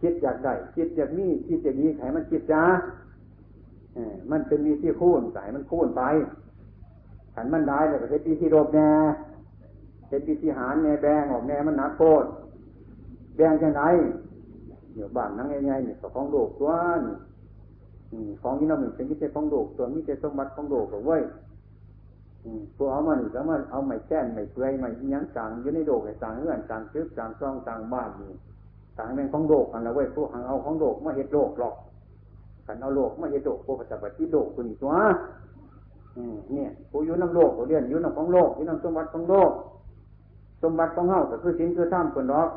[0.00, 2.62] คิดอยากได้คิดอยากมีคิดอยากดีให้มันคิดจ้า
[4.30, 6.02] มันเป็นมีที่คูนใส่มันคูนไป
[7.34, 8.90] ขันมันได้เลยเฮ็ดปีที่รบแน่
[10.08, 12.26] เฮ็ดปีที่หารแน่แบงออกแน่มันหนักโคตร
[13.36, 13.82] แบงจะไหน
[14.94, 16.70] เดี๋ยวบ้านนั่งง่ายๆนี่ของโลกตัว
[17.04, 21.22] นี่ของที่เราเหมือนเป็นมิเศษของโลกตัวมิเศษสมบัติของโลกกับเว้ย
[22.76, 28.32] พวกเอามานี่ก็มาเอาไม้แก้นไม้เปลือยไม้ยังต่างอยู่ในโลกไอ้ต่างเงื่อนต่างซึกต่างซ่องต่างบ้านนี่
[28.98, 31.74] ต่างเป็นของโลกกันล้วเว้ยพวกหังเอาของโลกมาเห็ดโลกหรอก
[32.66, 34.92] ขันเอาโลกมาเห็ดโลกพวกปฏิบัติโลกคุณตัว
[36.54, 39.50] เนี่ยผู้อยู่น้ำโลกผู้เรียนอยู่น้ำของโลกอยู่น้ำสมบัติของโลก
[40.62, 42.48] สมบัติของเฮาก็คือสินคือท่ามคนรอก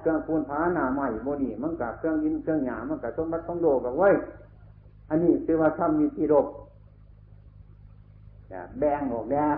[0.00, 4.08] เครื่องปูนผ้าหนาใหม่โมดีมันกับเครื่องยินเครื่องหยามันกับสมบัติของโลกกับไว้
[5.10, 6.46] อันนี้คือว่าทำมีที่โลก
[8.78, 9.56] แบงออกแดง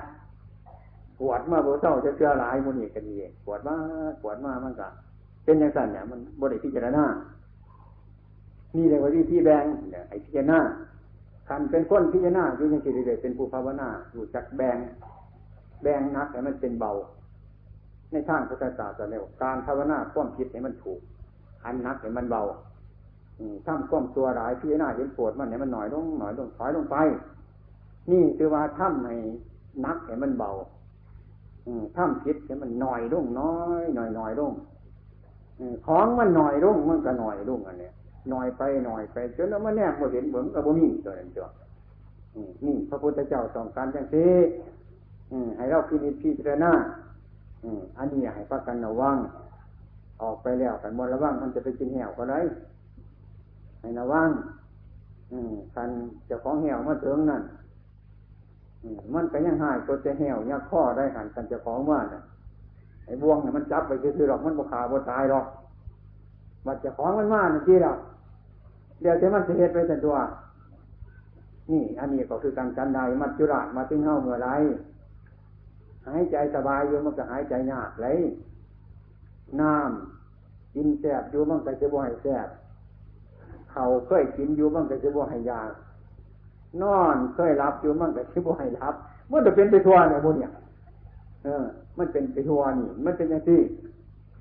[1.18, 3.74] ปวดมาโบเศร้าจะเชื่อหลายโมนี่กันดีปวดมา
[4.22, 4.92] ปวดมามันกับ
[5.44, 7.04] เป็นอย่างสั้นเนี่ยมันบริพิจารณา
[8.76, 10.58] นี่เลยว่าที่ที่แบงเนี่ยไอ้พิจารณา
[11.48, 14.76] คันเป็นคนพิจารณาอยู่ในจิตเดเป็นผู้ภาวนาอยู่จักแบง
[15.82, 16.92] แบงนักให้มันเป็นเบา
[18.12, 21.00] ในทางพุทธศาสนาการภาวนาความคิดให้มันถูก
[21.64, 22.42] อันนักให้มันเบา
[23.66, 26.96] ทำความตัวร้ายพิจารณาเห็นปวดมันเนี่ยมันหน่อยลงหน่อยลงถอยลงไป
[28.10, 29.14] นี่คือว่าทำให้
[29.84, 30.50] นักให้มันเบา
[31.96, 34.52] ทำคิดให้มันหน่อยลงน้อยหน่อยหน่อยลง
[35.86, 37.92] ของมันหน่อยลงมันก็หน่อยลงอันเนี้ย
[38.30, 41.50] หน่อยไปหน่อยไปจนแล้วมันแน่บ่เห็นเหมือนกับบ่มีตัวนั้นจ้ะ
[42.64, 44.24] นี่พระพุทธเจ้าต้องการจังซี
[45.56, 46.72] ให้เราพินิจพิจารณา
[47.98, 49.16] อันนี้ให้พักกันระวัง
[50.22, 52.40] ออกไปแล้วกันมดระวังมันจะไปกินแหวก็ได้
[53.80, 54.28] ให้ระวัง
[55.76, 55.90] กัน
[56.28, 57.42] จะของแหวมาถึงนั่น
[59.14, 62.22] มันก็ยังหายตัวจะแหวยักข้อได้หันกันจะของว่าน่ะ
[63.06, 65.46] ไอ้บ่วงเนี่ยมันจับไปคือหรอกมันบ่ขาบ่ตายหรอก
[66.66, 67.92] มันจะของมันมานี่ที่เรา
[69.00, 70.16] เดี๋ยวจะมันเสียไปแต่ตัว
[71.70, 74.48] นี่อันนี้ก็คือการกันใดมัจจุราชมาถึงเฮ้าเมื่อไร
[76.06, 78.20] หายใจสบายอยู่มันก็หายใจยากเลย
[79.60, 82.48] น้ำกินแสบอยู่มันก็จะบ่ให้แสบ
[83.72, 85.70] เขาเคยกินอยู่มันก็จะบ่ให้ยาก
[86.82, 88.94] นอนเคยรับอยู่มันก็จะบ่ให้รับ
[89.30, 90.52] มันจะเป็นไปทัวเนี่ยบุญเนี่ย
[91.44, 91.64] เออ
[91.98, 93.60] มันเป็นไปทัวนี่ มันเป็นอย่างที่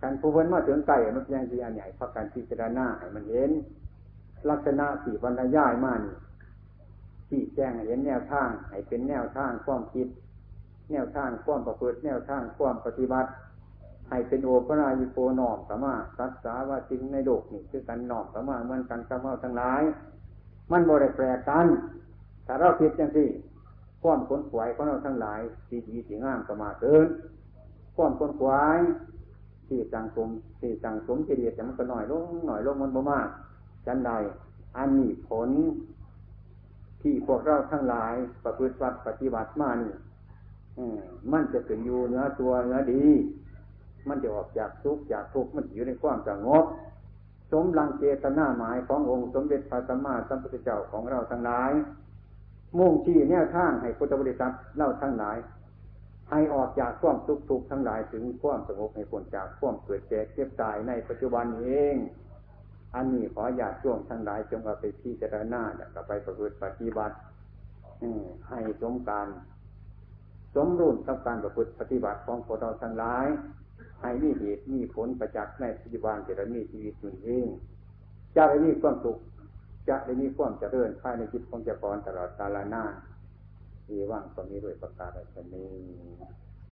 [0.02, 3.52] การผู้เพิ่นมาถึงไก่มันยังที่อันใหญ่เพราะการพิจารณาให้มันเห็น
[4.50, 6.16] ลักษณะสี่บรรยายมานี่
[7.28, 10.08] ที่แจ้งเห็นแนวทางให้เป็นแนวทางความคิด
[10.92, 13.30] แนวทางความประพฤติแนวทางความปฏิบัติ
[14.10, 19.84] ให้เป็นโอปรายิโปนอมสมาสัตสาว่าจริงในโลกนี่คือกันนอมสมาเหมือนกันกับเราทั้งหลาย
[20.72, 21.68] มันบริแปรกัน
[22.52, 23.28] ถ้าเราคิดอย่างที่
[24.04, 27.08] ความขนขวายของเราทั้งหลายสีดีสีงามก็มาเกิน
[27.96, 28.80] ความขนขวาย
[29.68, 30.30] ที่สังสม
[30.60, 33.28] ที่สังสมเฉลี่ยแต่มันก็หน่อยลงหน่อยลงมันบ่มาก
[33.86, 34.12] จันใด
[34.78, 35.50] อันนี้ผล
[37.02, 38.14] ที่พวกเราทั้งหลาย
[38.44, 38.76] ประพฤติ
[39.08, 39.94] ปฏิบัติมานี่
[41.32, 43.04] มันจะเป็นอยู่เนื้อตัวเนื้อดี
[44.08, 46.66] มันจะออกจากทุกข์จากทุกข์มันอยู่ในความสงบ
[47.52, 51.72] สมลังเจตนาหมายขององค์สมเด็จพระสัมมาสัมพุทธเจ้าของเราทั้งหลาย
[52.78, 55.38] มุ่งชี้แนวทางให้พุทธบริษัทเล่าทั้งหลาย
[56.30, 61.96] ให้ออกจากความทุกข์ทุกข์ทั้งหลายถึงความสงบให้พ้นจากความเกิดแก่เจ็บตายในปัจจุบันเอง
[62.96, 67.16] อันนี้ขออยากช่วงทั้งหลายจงเอาไปพิจารณาแล้วก็ไปประพฤติปฏิบัติ
[68.50, 69.28] ให้สมการ
[70.56, 73.26] สมรุ่นกับการประพฤติปฏิบัติของพวกเราทั้งหลาย
[74.02, 77.48] ให้มีเหตุมีผลประจักษ์ในปัจจุบันจะได้มีชีวิตอยู่เอง
[78.36, 79.18] จะได้มีความสุข
[79.90, 82.94] จะได้มีความเจริญภายในจิตของเจ้าของตลอดกาลนาน
[83.90, 85.72] มีว่างก็มีด้วยประการฉนี้